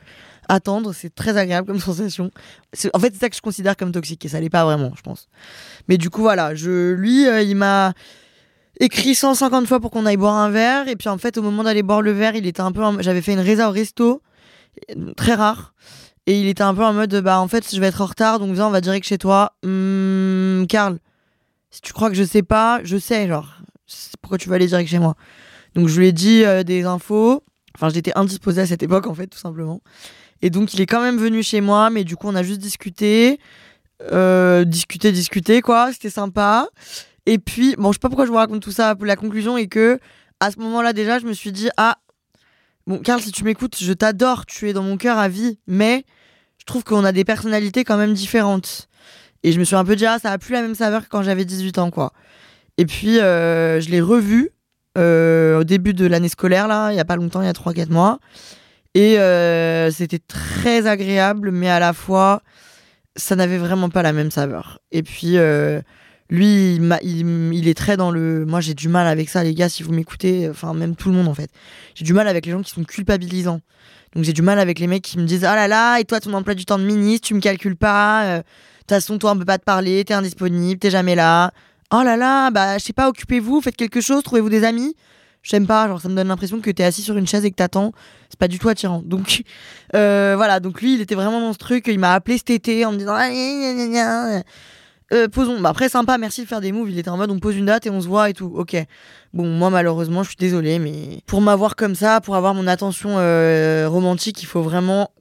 [0.49, 0.93] attendre.
[0.93, 2.31] C'est très agréable comme sensation.
[2.93, 5.01] En fait, c'est ça que je considère comme toxique et ça l'est pas vraiment, je
[5.01, 5.27] pense.
[5.87, 6.55] Mais du coup, voilà.
[6.55, 7.93] Je, lui, euh, il m'a
[8.79, 10.87] écrit 150 fois pour qu'on aille boire un verre.
[10.87, 12.81] Et puis, en fait, au moment d'aller boire le verre, il était un peu.
[13.01, 14.21] J'avais fait une résa au resto,
[15.15, 15.73] très rare.
[16.25, 18.39] Et il était un peu en mode, bah, en fait, je vais être en retard,
[18.39, 19.53] donc viens, on va direct chez toi.
[19.63, 20.99] Hum, Karl,
[21.69, 23.57] si tu crois que je sais pas, je sais, genre
[24.21, 25.15] pourquoi tu vas aller direct chez moi
[25.75, 27.43] Donc je lui ai dit euh, des infos.
[27.75, 29.81] Enfin, j'étais indisposée à cette époque, en fait, tout simplement.
[30.41, 32.59] Et donc, il est quand même venu chez moi, mais du coup, on a juste
[32.59, 33.39] discuté.
[34.11, 35.91] Euh, discuté, discuté, quoi.
[35.91, 36.67] C'était sympa.
[37.25, 38.95] Et puis, bon, je sais pas pourquoi je vous raconte tout ça.
[39.01, 39.99] La conclusion est que,
[40.39, 41.97] à ce moment-là, déjà, je me suis dit, ah,
[42.87, 46.05] bon, Karl, si tu m'écoutes, je t'adore, tu es dans mon cœur à vie, mais
[46.57, 48.87] je trouve qu'on a des personnalités quand même différentes.
[49.43, 51.09] Et je me suis un peu dit, ah, ça a plus la même saveur que
[51.09, 52.13] quand j'avais 18 ans, quoi.
[52.77, 54.51] Et puis, euh, je l'ai revu
[54.97, 57.53] euh, au début de l'année scolaire, là, il n'y a pas longtemps, il y a
[57.53, 58.19] 3-4 mois.
[58.95, 62.41] Et euh, c'était très agréable, mais à la fois,
[63.15, 64.79] ça n'avait vraiment pas la même saveur.
[64.91, 65.37] Et puis,
[66.33, 68.45] lui, il, il, est très dans le.
[68.45, 71.15] Moi, j'ai du mal avec ça, les gars, si vous m'écoutez, enfin, même tout le
[71.15, 71.49] monde, en fait.
[71.95, 73.61] J'ai du mal avec les gens qui sont culpabilisants.
[74.15, 76.19] Donc, j'ai du mal avec les mecs qui me disent Ah là là, et toi,
[76.19, 78.39] ton emploi du temps de ministre, tu me calcules pas.
[78.39, 78.43] De
[78.79, 81.53] toute façon, toi, on peut pas te parler, t'es indisponible, t'es jamais là
[81.93, 84.95] oh là là, bah je sais pas, occupez-vous, faites quelque chose, trouvez-vous des amis.
[85.43, 87.55] J'aime pas, genre ça me donne l'impression que t'es assis sur une chaise et que
[87.55, 87.91] t'attends.
[88.29, 89.01] C'est pas du tout attirant.
[89.03, 89.43] Donc
[89.93, 91.87] euh, voilà, donc lui il était vraiment dans ce truc.
[91.87, 93.15] Il m'a appelé cet été en me disant.
[95.13, 95.59] Euh, posons.
[95.59, 96.89] Bah, après, sympa, merci de faire des moves.
[96.89, 98.51] Il était en mode, on pose une date et on se voit et tout.
[98.55, 98.75] Ok.
[99.33, 103.17] Bon, moi, malheureusement, je suis désolée, mais pour m'avoir comme ça, pour avoir mon attention
[103.17, 105.11] euh, romantique, il faut vraiment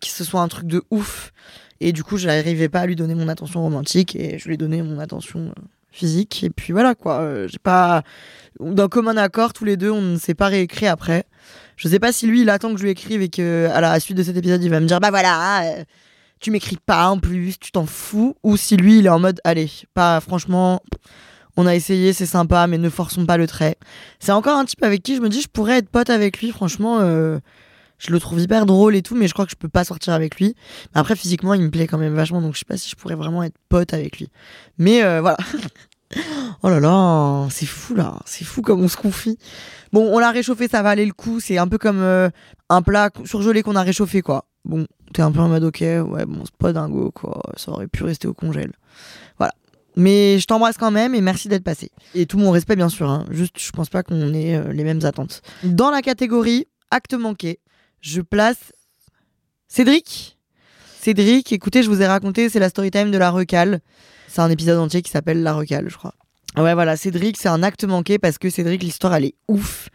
[0.00, 1.32] que ce soit un truc de ouf.
[1.80, 4.54] Et du coup, je n'arrivais pas à lui donner mon attention romantique et je lui
[4.54, 6.44] ai donné mon attention euh, physique.
[6.44, 7.46] Et puis voilà, quoi.
[7.46, 8.02] J'ai pas.
[8.60, 11.24] D'un commun accord, tous les deux, on ne s'est pas réécrit après.
[11.76, 13.98] Je sais pas si lui, il attend que je lui écrive et que à la
[13.98, 15.62] suite de cet épisode, il va me dire, bah voilà
[16.42, 19.40] tu m'écris pas en plus, tu t'en fous, ou si lui il est en mode
[19.44, 20.82] allez, pas franchement,
[21.56, 23.76] on a essayé, c'est sympa, mais ne forçons pas le trait.
[24.18, 26.50] C'est encore un type avec qui je me dis je pourrais être pote avec lui,
[26.50, 27.38] franchement, euh,
[27.98, 30.14] je le trouve hyper drôle et tout, mais je crois que je peux pas sortir
[30.14, 30.56] avec lui.
[30.94, 32.96] Mais après physiquement il me plaît quand même vachement, donc je sais pas si je
[32.96, 34.28] pourrais vraiment être pote avec lui.
[34.78, 35.36] Mais euh, voilà.
[36.64, 39.38] oh là là, c'est fou là, c'est fou comme on se confie.
[39.92, 41.38] Bon, on l'a réchauffé, ça va aller le coup.
[41.38, 42.30] C'est un peu comme euh,
[42.68, 44.46] un plat surgelé qu'on a réchauffé, quoi.
[44.64, 47.40] Bon, t'es un peu en mode ok, ouais, bon, c'est pas dingo, quoi.
[47.56, 48.72] Ça aurait pu rester au congèle.
[49.38, 49.52] Voilà.
[49.96, 51.90] Mais je t'embrasse quand même et merci d'être passé.
[52.14, 53.10] Et tout mon respect, bien sûr.
[53.10, 53.26] Hein.
[53.30, 55.42] Juste, je pense pas qu'on ait euh, les mêmes attentes.
[55.64, 57.58] Dans la catégorie acte manqué,
[58.00, 58.72] je place
[59.68, 60.38] Cédric.
[61.00, 63.80] Cédric, écoutez, je vous ai raconté, c'est la story time de la recale.
[64.28, 66.14] C'est un épisode entier qui s'appelle La recale, je crois.
[66.56, 69.88] Ouais, voilà, Cédric, c'est un acte manqué parce que Cédric, l'histoire, elle est ouf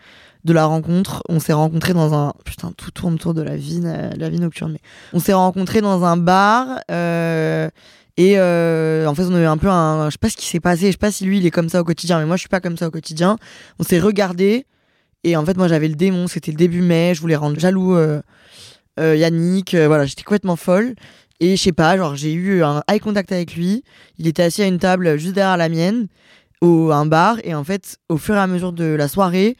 [0.47, 1.21] de la rencontre.
[1.29, 2.33] On s'est rencontrés dans un.
[2.45, 4.71] Putain, tout tourne autour de la vie, la vie nocturne.
[4.71, 4.79] Mais
[5.13, 6.79] on s'est rencontrés dans un bar.
[6.89, 7.69] Euh,
[8.15, 10.09] et euh, en fait, on a eu un peu un.
[10.09, 10.87] Je sais pas ce qui s'est passé.
[10.87, 12.19] Je sais pas si lui, il est comme ça au quotidien.
[12.19, 13.37] Mais moi, je suis pas comme ça au quotidien.
[13.77, 14.65] On s'est regardé.
[15.23, 16.27] Et en fait, moi, j'avais le démon.
[16.27, 17.11] C'était le début mai.
[17.13, 18.21] Je voulais rendre jaloux euh,
[18.97, 19.75] Yannick.
[19.75, 20.95] voilà, j'étais complètement folle.
[21.39, 23.83] Et je sais pas, genre, j'ai eu un eye contact avec lui.
[24.17, 26.07] Il était assis à une table juste derrière la mienne,
[26.61, 27.37] au un bar.
[27.43, 29.55] Et en fait, au fur et à mesure de la soirée,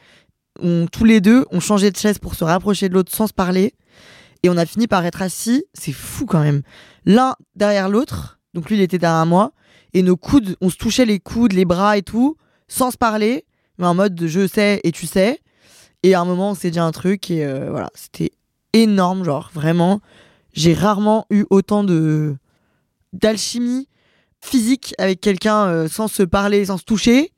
[0.62, 3.34] on, tous les deux, ont changé de chaise pour se rapprocher de l'autre sans se
[3.34, 3.74] parler.
[4.44, 6.62] Et on a fini par être assis, c'est fou quand même,
[7.06, 8.40] l'un derrière l'autre.
[8.54, 9.52] Donc lui, il était derrière moi.
[9.94, 13.46] Et nos coudes, on se touchait les coudes, les bras et tout, sans se parler,
[13.78, 15.40] mais en mode je sais et tu sais.
[16.04, 18.32] Et à un moment, on s'est dit un truc et euh, voilà, c'était
[18.74, 20.02] énorme, genre vraiment.
[20.54, 22.36] J'ai rarement eu autant de
[23.14, 23.88] d'alchimie
[24.42, 27.32] physique avec quelqu'un euh, sans se parler, sans se toucher.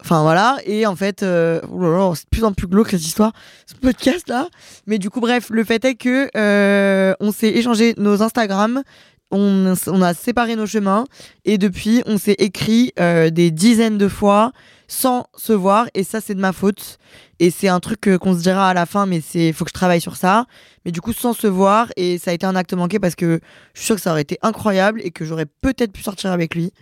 [0.00, 3.32] Enfin voilà, et en fait, euh, oh c'est de plus en plus glauque cette histoire,
[3.66, 4.48] ce podcast là.
[4.86, 8.84] Mais du coup, bref, le fait est que euh, on s'est échangé nos Instagram,
[9.30, 11.04] on, a séparé nos chemins,
[11.44, 14.52] et depuis, on s'est écrit euh, des dizaines de fois
[14.86, 16.98] sans se voir, et ça, c'est de ma faute.
[17.40, 19.74] Et c'est un truc qu'on se dira à la fin, mais c'est faut que je
[19.74, 20.46] travaille sur ça.
[20.84, 23.40] Mais du coup, sans se voir, et ça a été un acte manqué parce que
[23.74, 26.54] je suis sûre que ça aurait été incroyable et que j'aurais peut-être pu sortir avec
[26.54, 26.72] lui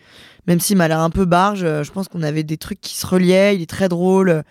[0.46, 2.96] même s'il m'a l'air un peu barge, euh, je pense qu'on avait des trucs qui
[2.96, 3.56] se reliaient.
[3.56, 4.44] Il est très drôle,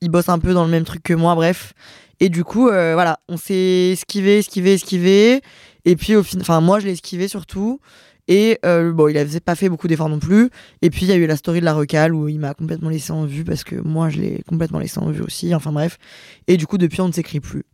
[0.00, 1.74] il bosse un peu dans le même truc que moi, bref.
[2.20, 5.42] Et du coup, euh, voilà, on s'est esquivé, esquivé, esquivé.
[5.84, 7.80] Et puis, au final, enfin, moi, je l'ai esquivé surtout.
[8.28, 10.48] Et euh, bon, il avait pas fait beaucoup d'efforts non plus.
[10.80, 12.88] Et puis il y a eu la story de la recale où il m'a complètement
[12.88, 15.54] laissé en vue parce que moi je l'ai complètement laissé en vue aussi.
[15.54, 15.98] Enfin bref.
[16.46, 17.64] Et du coup depuis on ne s'écrit plus.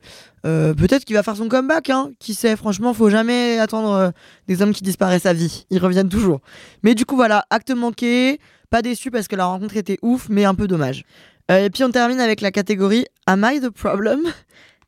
[0.46, 2.10] Euh, peut-être qu'il va faire son comeback, hein.
[2.18, 4.10] Qui sait, franchement, faut jamais attendre euh,
[4.46, 5.66] des hommes qui disparaissent à vie.
[5.70, 6.40] Ils reviennent toujours.
[6.82, 8.40] Mais du coup, voilà, acte manqué.
[8.70, 11.04] Pas déçu parce que la rencontre était ouf, mais un peu dommage.
[11.50, 14.20] et puis on termine avec la catégorie Am I the problem?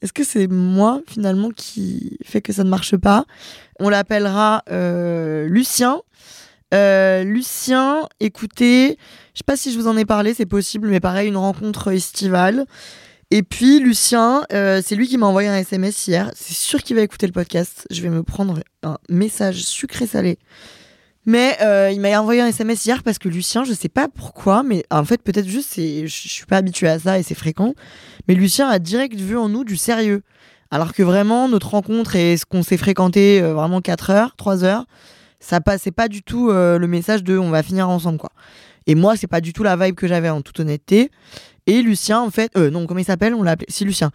[0.03, 3.25] Est-ce que c'est moi finalement qui fait que ça ne marche pas?
[3.79, 6.01] On l'appellera euh, Lucien.
[6.73, 8.97] Euh, Lucien, écoutez,
[9.35, 11.93] je sais pas si je vous en ai parlé, c'est possible, mais pareil, une rencontre
[11.93, 12.65] estivale.
[13.33, 16.31] Et puis Lucien, euh, c'est lui qui m'a envoyé un SMS hier.
[16.35, 17.87] C'est sûr qu'il va écouter le podcast.
[17.91, 20.39] Je vais me prendre un message sucré-salé
[21.27, 24.63] mais euh, il m'a envoyé un SMS hier parce que Lucien, je sais pas pourquoi,
[24.63, 27.75] mais en fait peut-être juste c'est, je suis pas habitué à ça et c'est fréquent.
[28.27, 30.23] Mais Lucien a direct vu en nous du sérieux,
[30.71, 34.65] alors que vraiment notre rencontre et ce qu'on s'est fréquenté euh, vraiment 4 heures, 3
[34.65, 34.87] heures,
[35.41, 38.31] ça passait pas du tout euh, le message de on va finir ensemble quoi.
[38.87, 41.11] Et moi c'est pas du tout la vibe que j'avais en toute honnêteté.
[41.67, 43.35] Et Lucien en fait, non comment il s'appelle?
[43.35, 44.11] On l'a appelé, si Lucien.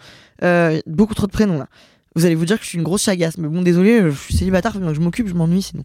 [0.87, 1.67] beaucoup trop de prénoms là.
[2.15, 4.33] Vous allez vous dire que je suis une grosse chagasse, mais bon désolé, je suis
[4.33, 5.83] célibataire, je m'occupe, je m'ennuie sinon.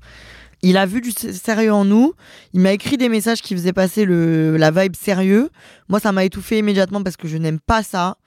[0.63, 2.13] Il a vu du sérieux en nous.
[2.53, 5.51] Il m'a écrit des messages qui faisaient passer le, la vibe sérieux.
[5.89, 8.19] Moi, ça m'a étouffé immédiatement parce que je n'aime pas ça.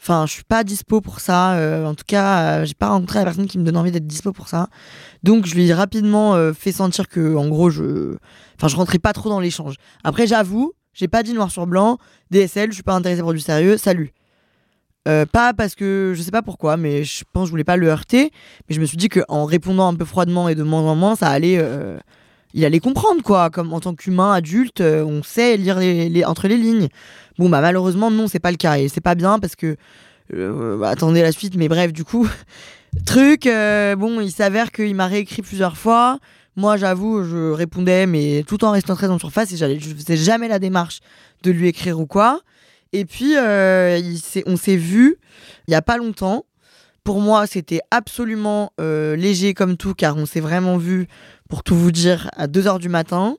[0.00, 1.54] Enfin, je suis pas dispo pour ça.
[1.54, 4.06] Euh, en tout cas, euh, j'ai pas rencontré la personne qui me donne envie d'être
[4.06, 4.68] dispo pour ça.
[5.22, 8.16] Donc, je lui ai rapidement euh, fait sentir que, en gros, je,
[8.56, 9.74] enfin, je rentrais pas trop dans l'échange.
[10.04, 11.98] Après, j'avoue, j'ai pas dit noir sur blanc.
[12.30, 13.76] DSL, je suis pas intéressé pour du sérieux.
[13.76, 14.12] Salut.
[15.06, 17.76] Euh, pas parce que je sais pas pourquoi, mais je pense que je voulais pas
[17.76, 18.30] le heurter.
[18.68, 21.16] Mais je me suis dit qu'en répondant un peu froidement et de moins en moins,
[21.16, 21.58] ça allait.
[21.58, 21.98] Euh,
[22.54, 23.50] il allait comprendre quoi.
[23.50, 26.88] Comme en tant qu'humain adulte, euh, on sait lire les, entre les lignes.
[27.38, 29.76] Bon bah malheureusement non, c'est pas le cas et c'est pas bien parce que
[30.32, 31.56] bah, attendez la suite.
[31.56, 32.28] Mais bref, du coup,
[33.06, 33.44] truc.
[33.44, 36.18] bon, il s'avère qu'il m'a réécrit plusieurs fois.
[36.56, 40.48] Moi, j'avoue, je répondais, mais tout en restant très en surface et je faisais jamais
[40.48, 40.98] la démarche
[41.44, 42.40] de lui écrire ou quoi.
[42.92, 44.00] Et puis, euh,
[44.46, 45.16] on s'est vu
[45.66, 46.44] il y a pas longtemps.
[47.04, 51.06] Pour moi, c'était absolument euh, léger comme tout, car on s'est vraiment vu,
[51.48, 53.36] pour tout vous dire, à 2h du matin.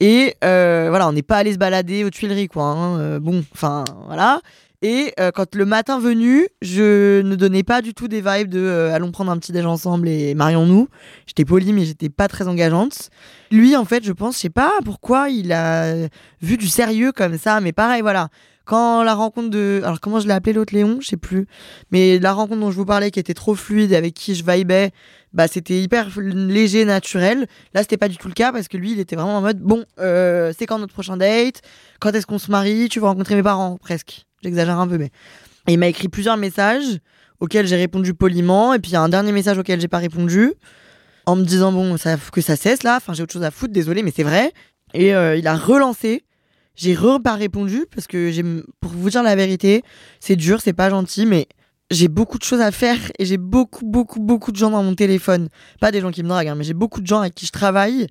[0.00, 2.64] Et euh, voilà, on n'est pas allé se balader aux Tuileries, quoi.
[2.64, 3.18] hein.
[3.20, 4.40] Bon, enfin, voilà.
[4.82, 9.10] Et quand le matin venu, je ne donnais pas du tout des vibes de allons
[9.10, 10.88] prendre un petit déj ensemble et marions-nous.
[11.26, 13.10] J'étais polie, mais j'étais pas très engageante.
[13.50, 16.08] Lui, en fait, je pense, je sais pas pourquoi il a
[16.42, 18.28] vu du sérieux comme ça, mais pareil, voilà.
[18.66, 19.80] Quand la rencontre de.
[19.84, 21.46] Alors, comment je l'ai appelé l'autre Léon Je sais plus.
[21.92, 24.90] Mais la rencontre dont je vous parlais, qui était trop fluide, avec qui je vibais,
[25.32, 27.46] bah, c'était hyper léger, naturel.
[27.74, 29.60] Là, c'était pas du tout le cas parce que lui, il était vraiment en mode
[29.60, 31.62] bon, euh, c'est quand notre prochain date?
[32.00, 32.88] Quand est-ce qu'on se marie?
[32.88, 33.78] Tu veux rencontrer mes parents?
[33.78, 34.26] Presque.
[34.42, 35.10] J'exagère un peu, mais.
[35.68, 36.98] Et il m'a écrit plusieurs messages
[37.38, 38.74] auxquels j'ai répondu poliment.
[38.74, 40.54] Et puis, il y a un dernier message auquel j'ai pas répondu
[41.26, 42.96] en me disant bon, ça, que ça cesse là.
[42.96, 44.52] Enfin, j'ai autre chose à foutre, désolé, mais c'est vrai.
[44.92, 46.24] Et euh, il a relancé.
[46.76, 48.44] J'ai re pas répondu parce que j'ai,
[48.80, 49.82] pour vous dire la vérité,
[50.20, 51.48] c'est dur, c'est pas gentil, mais
[51.90, 54.94] j'ai beaucoup de choses à faire et j'ai beaucoup, beaucoup, beaucoup de gens dans mon
[54.94, 55.48] téléphone.
[55.80, 57.52] Pas des gens qui me draguent, hein, mais j'ai beaucoup de gens avec qui je
[57.52, 58.06] travaille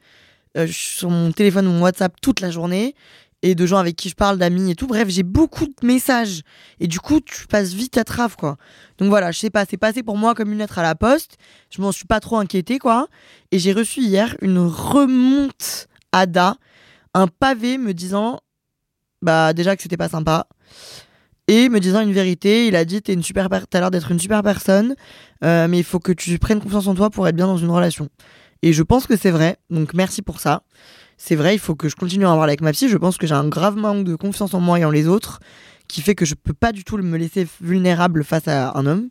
[0.58, 2.95] euh, sur mon téléphone, mon WhatsApp toute la journée
[3.41, 4.88] et de gens avec qui je parle, d'amis et tout.
[4.88, 6.41] Bref, j'ai beaucoup de messages
[6.80, 8.58] et du coup, tu passes vite à trave, quoi.
[8.97, 11.38] Donc voilà, je sais pas, c'est passé pour moi comme une lettre à la poste.
[11.69, 13.08] Je m'en suis pas trop inquiétée, quoi.
[13.51, 16.58] Et j'ai reçu hier une remonte Ada,
[17.13, 18.39] un pavé me disant,
[19.25, 20.47] bah déjà que c'était pas sympa
[21.47, 22.67] et me disant une vérité.
[22.67, 24.95] Il a dit T'es une super per- t'as l'air d'être une super personne,
[25.43, 27.69] euh, mais il faut que tu prennes confiance en toi pour être bien dans une
[27.69, 28.09] relation.
[28.61, 30.63] Et je pense que c'est vrai, donc merci pour ça.
[31.17, 32.89] C'est vrai, il faut que je continue à en parler avec ma psy.
[32.89, 35.39] Je pense que j'ai un grave manque de confiance en moi et en les autres,
[35.88, 39.09] qui fait que je peux pas du tout me laisser vulnérable face à un homme.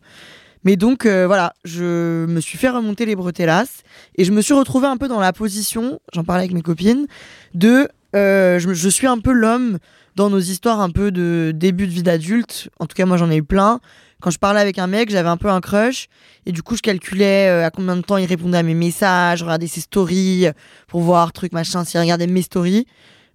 [0.64, 3.82] Mais donc euh, voilà, je me suis fait remonter les bretellas
[4.16, 7.06] et je me suis retrouvée un peu dans la position, j'en parlais avec mes copines,
[7.52, 9.78] de euh, je, suis un peu l'homme
[10.16, 12.70] dans nos histoires un peu de début de vie d'adulte.
[12.78, 13.80] En tout cas, moi j'en ai eu plein.
[14.20, 16.08] Quand je parlais avec un mec, j'avais un peu un crush
[16.46, 19.42] et du coup je calculais euh, à combien de temps il répondait à mes messages,
[19.42, 20.46] regardais ses stories
[20.86, 22.86] pour voir truc machin, s'il regardait mes stories.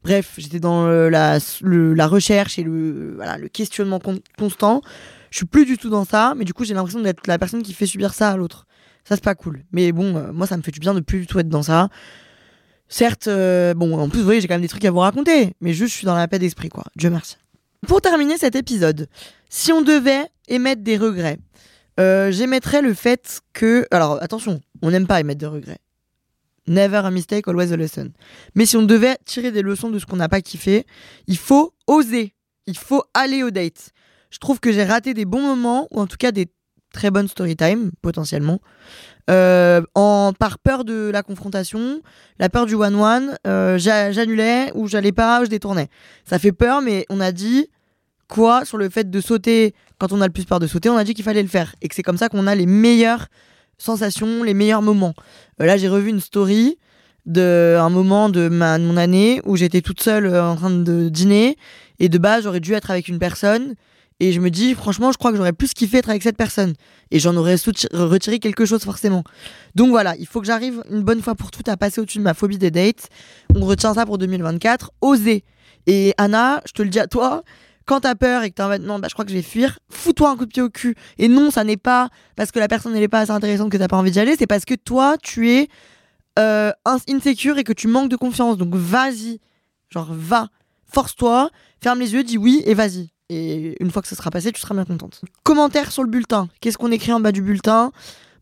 [0.04, 1.38] Bref, j'étais dans la,
[2.08, 3.18] recherche et le,
[3.52, 4.82] questionnement con- constant.
[5.30, 7.62] Je suis plus du tout dans ça, mais du coup j'ai l'impression d'être la personne
[7.62, 8.66] qui fait subir ça à l'autre.
[9.04, 9.64] Ça c'est pas cool.
[9.72, 11.64] Mais bon, euh, moi ça me fait du bien de plus du tout être dans
[11.64, 11.90] ça.
[12.90, 15.54] Certes, euh, bon, en plus vous voyez j'ai quand même des trucs à vous raconter,
[15.62, 16.84] mais juste je suis dans la paix d'esprit quoi.
[16.96, 17.38] Dieu merci.
[17.88, 19.08] Pour terminer cet épisode,
[19.48, 21.38] si on devait émettre des regrets,
[22.00, 25.80] euh, j'émettrais le fait que, alors attention, on n'aime pas émettre des regrets.
[26.68, 28.12] Never a mistake, always a lesson.
[28.56, 30.86] Mais si on devait tirer des leçons de ce qu'on n'a pas kiffé,
[31.28, 32.34] il faut oser.
[32.68, 33.92] Il faut aller au date.
[34.30, 36.48] Je trouve que j'ai raté des bons moments, ou en tout cas des
[36.94, 38.60] très bonnes story time, potentiellement,
[39.30, 42.02] euh, en, par peur de la confrontation,
[42.40, 45.88] la peur du one-one, euh, j'a- j'annulais ou j'allais pas, je détournais.
[46.26, 47.68] Ça fait peur, mais on a dit
[48.28, 49.74] quoi sur le fait de sauter?
[50.00, 51.76] Quand on a le plus peur de sauter, on a dit qu'il fallait le faire
[51.82, 53.28] et que c'est comme ça qu'on a les meilleures
[53.78, 55.14] sensations, les meilleurs moments.
[55.62, 56.78] Euh, là, j'ai revu une story
[57.26, 60.70] de un moment de ma de mon année où j'étais toute seule euh, en train
[60.72, 61.58] de dîner
[62.00, 63.76] et de base j'aurais dû être avec une personne
[64.20, 66.74] et je me dis franchement je crois que j'aurais plus kiffé être avec cette personne.
[67.12, 67.56] Et j'en aurais
[67.94, 69.24] retiré quelque chose forcément.
[69.76, 72.24] Donc voilà il faut que j'arrive une bonne fois pour toutes à passer au-dessus de
[72.24, 73.10] ma phobie des dates.
[73.56, 75.44] On retient ça pour 2024 oser
[75.88, 77.44] et Anna je te le dis à toi
[77.86, 79.42] quand t'as peur et que t'es en mode non bah je crois que je vais
[79.42, 80.96] fuir fous-toi un coup de pied au cul.
[81.18, 83.88] Et non ça n'est pas parce que la personne n'est pas assez intéressante que t'as
[83.88, 85.68] pas envie d'y aller c'est parce que toi tu es
[86.38, 88.58] euh, ins- insécure et que tu manques de confiance.
[88.58, 89.40] Donc vas-y,
[89.90, 90.48] genre va,
[90.86, 91.50] force-toi,
[91.84, 93.10] ferme les yeux, dis oui et vas-y.
[93.30, 95.22] Et une fois que ça sera passé, tu seras bien contente.
[95.44, 96.50] Commentaire sur le bulletin.
[96.62, 97.92] Qu'est-ce qu'on écrit en bas du bulletin?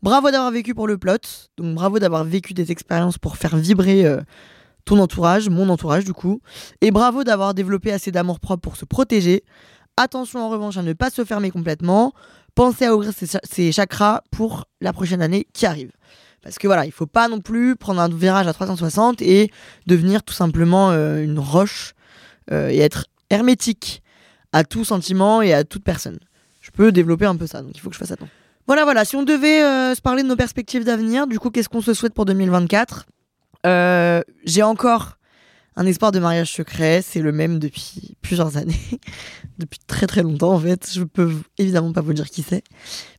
[0.02, 1.16] Bravo d'avoir vécu pour le plot.
[1.58, 4.20] Donc bravo d'avoir vécu des expériences pour faire vibrer euh,
[4.84, 6.40] ton entourage, mon entourage du coup.
[6.80, 9.44] Et bravo d'avoir développé assez d'amour propre pour se protéger.
[9.96, 12.12] Attention en revanche à ne pas se fermer complètement.
[12.54, 15.90] Pensez à ouvrir ses, cha- ses chakras pour la prochaine année qui arrive.
[16.42, 19.50] Parce que voilà, il faut pas non plus prendre un virage à 360 et
[19.86, 21.94] devenir tout simplement euh, une roche
[22.52, 24.02] euh, et être hermétique
[24.52, 26.18] à tout sentiment et à toute personne.
[26.60, 28.32] Je peux développer un peu ça, donc il faut que je fasse attention.
[28.66, 31.68] Voilà, voilà, si on devait euh, se parler de nos perspectives d'avenir, du coup, qu'est-ce
[31.70, 33.06] qu'on se souhaite pour 2024
[33.66, 35.18] Euh, J'ai encore
[35.76, 38.74] un espoir de mariage secret, c'est le même depuis plusieurs années,
[39.58, 40.90] depuis très très longtemps en fait.
[40.92, 42.64] Je peux évidemment pas vous dire qui c'est,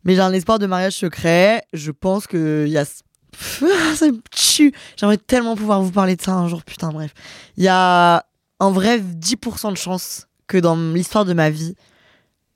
[0.03, 1.63] mais j'ai un espoir de mariage secret.
[1.73, 2.83] Je pense que il y a
[3.95, 4.73] ça me tue.
[4.97, 7.13] J'aimerais tellement pouvoir vous parler de ça un jour, putain, bref.
[7.57, 8.25] Il y a
[8.59, 11.75] en vrai 10% de chance que dans l'histoire de ma vie,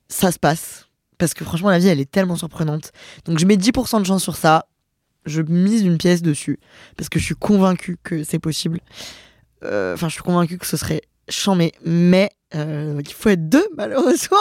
[0.08, 0.88] ça se passe.
[1.16, 2.92] Parce que franchement, la vie, elle est tellement surprenante.
[3.24, 4.66] Donc je mets 10% de chance sur ça.
[5.24, 6.58] je mise une pièce dessus
[6.98, 8.80] parce que je suis convaincue que c'est possible.
[9.62, 13.66] Euh, Enfin, je suis convaincue que ce serait chambé, mais euh, il faut être deux
[13.76, 14.36] malheureusement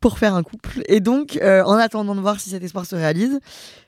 [0.00, 0.82] pour faire un couple.
[0.86, 3.40] Et donc, euh, en attendant de voir si cet espoir se réalise,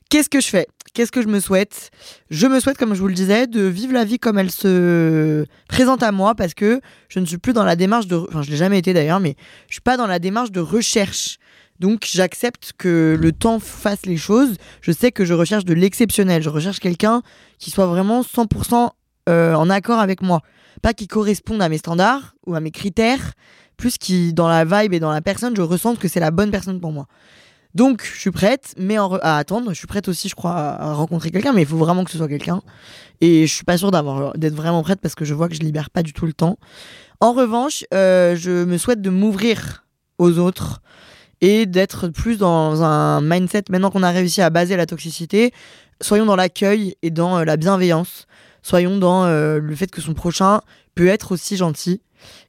[0.09, 0.67] qu'est-ce que je fais?
[0.95, 1.91] Qu'est-ce que je me souhaite?
[2.31, 5.45] Je me souhaite, comme je vous le disais, de vivre la vie comme elle se
[5.69, 8.51] présente à moi, parce que je ne suis plus dans la démarche de, enfin, je
[8.51, 9.37] l'ai jamais été d'ailleurs, mais
[9.69, 11.39] je suis pas dans la démarche de recherche.
[11.79, 14.57] Donc j'accepte que le temps fasse les choses.
[14.81, 16.43] Je sais que je recherche de l'exceptionnel.
[16.43, 17.23] Je recherche quelqu'un
[17.59, 18.91] qui soit vraiment 100%
[19.29, 20.41] euh, en accord avec moi.
[20.83, 23.35] Pas qui corresponde à mes standards ou à mes critères,
[23.77, 26.51] plus qui, dans la vibe et dans la personne, je ressens que c'est la bonne
[26.51, 27.07] personne pour moi.
[27.79, 29.71] Donc je suis prête, mais à attendre.
[29.71, 32.11] Je suis prête aussi, je crois, à à rencontrer quelqu'un, mais il faut vraiment que
[32.11, 32.61] ce soit quelqu'un.
[33.21, 35.61] Et je suis pas sûre d'avoir d'être vraiment prête parce que je vois que je
[35.61, 36.59] libère pas du tout le temps.
[37.21, 39.85] En revanche, euh, je me souhaite de m'ouvrir
[40.19, 40.83] aux autres
[41.41, 45.53] et d'être plus dans un mindset, maintenant qu'on a réussi à baser la toxicité,
[46.01, 48.27] soyons dans l'accueil et dans euh, la bienveillance.
[48.61, 50.63] Soyons dans euh, le fait que son prochain
[50.97, 52.03] peut être aussi gentil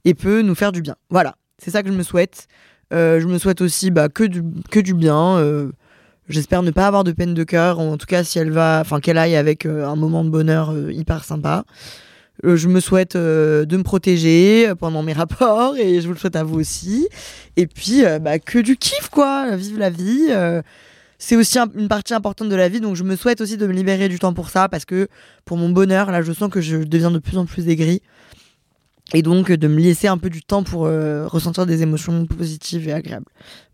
[0.06, 0.96] et peut nous faire du bien.
[1.12, 2.48] Voilà, c'est ça que je me souhaite.
[2.94, 5.38] Euh, je me souhaite aussi bah, que, du, que du bien.
[5.38, 5.72] euh,
[6.28, 9.00] J'espère ne pas avoir de peine de cœur, en tout cas si elle va, enfin
[9.00, 11.64] qu'elle aille avec euh, un moment de bonheur hyper sympa.
[12.44, 16.44] Je me souhaite de me protéger pendant mes rapports et je vous le souhaite à
[16.44, 17.10] vous aussi.
[17.58, 20.28] Et puis bah, que du kiff quoi, vive la vie.
[21.18, 23.66] c'est aussi un- une partie importante de la vie, donc je me souhaite aussi de
[23.68, 25.08] me libérer du temps pour ça parce que
[25.46, 28.02] pour mon bonheur, là je sens que je deviens de plus en plus aigri.
[29.14, 32.26] Et donc euh, de me laisser un peu du temps pour euh, ressentir des émotions
[32.26, 33.26] positives et agréables.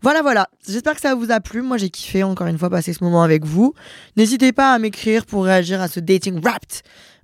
[0.02, 0.48] Voilà, voilà.
[0.66, 1.62] J'espère que ça vous a plu.
[1.62, 3.74] Moi, j'ai kiffé encore une fois passer ce moment avec vous.
[4.16, 6.82] N'hésitez pas à m'écrire pour réagir à ce dating wrapped.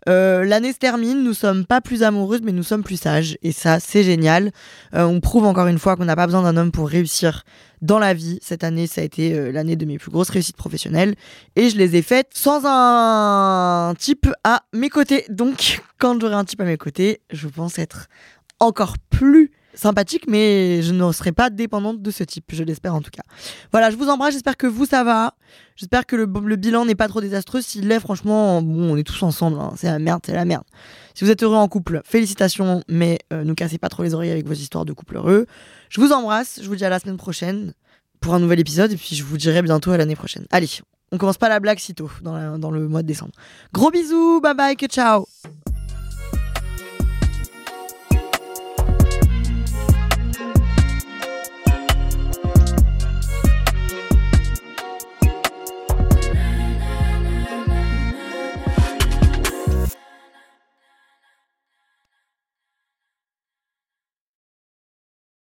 [0.09, 3.39] Euh, L'année se termine, nous sommes pas plus amoureuses, mais nous sommes plus sages.
[3.43, 4.51] Et ça, c'est génial.
[4.95, 7.45] Euh, on prouve encore une fois qu'on n'a pas besoin d'un homme pour réussir
[7.81, 8.39] dans la vie.
[8.43, 11.15] Cette année, ça a été euh, l'année de mes plus grosses réussites professionnelles.
[11.57, 15.25] Et je les ai faites sans un type à mes côtés.
[15.29, 18.09] Donc, quand j'aurai un type à mes côtés, je pense être
[18.61, 23.01] encore plus sympathique, mais je ne serai pas dépendante de ce type, je l'espère en
[23.01, 23.23] tout cas.
[23.71, 25.35] Voilà, je vous embrasse, j'espère que vous ça va.
[25.77, 27.63] J'espère que le, bilan n'est pas trop désastreux.
[27.63, 29.73] S'il l'est, franchement, bon, on est tous ensemble, hein.
[29.77, 30.65] c'est la merde, c'est la merde.
[31.15, 34.31] Si vous êtes heureux en couple, félicitations, mais euh, ne cassez pas trop les oreilles
[34.31, 35.47] avec vos histoires de couple heureux.
[35.89, 37.75] Je vous embrasse, je vous dis à la semaine prochaine
[38.21, 40.47] pour un nouvel épisode, et puis je vous dirai bientôt à l'année prochaine.
[40.51, 40.69] Allez,
[41.11, 43.33] on commence pas la blague si tôt, dans, dans le mois de décembre.
[43.73, 45.27] Gros bisous, bye bye, que ciao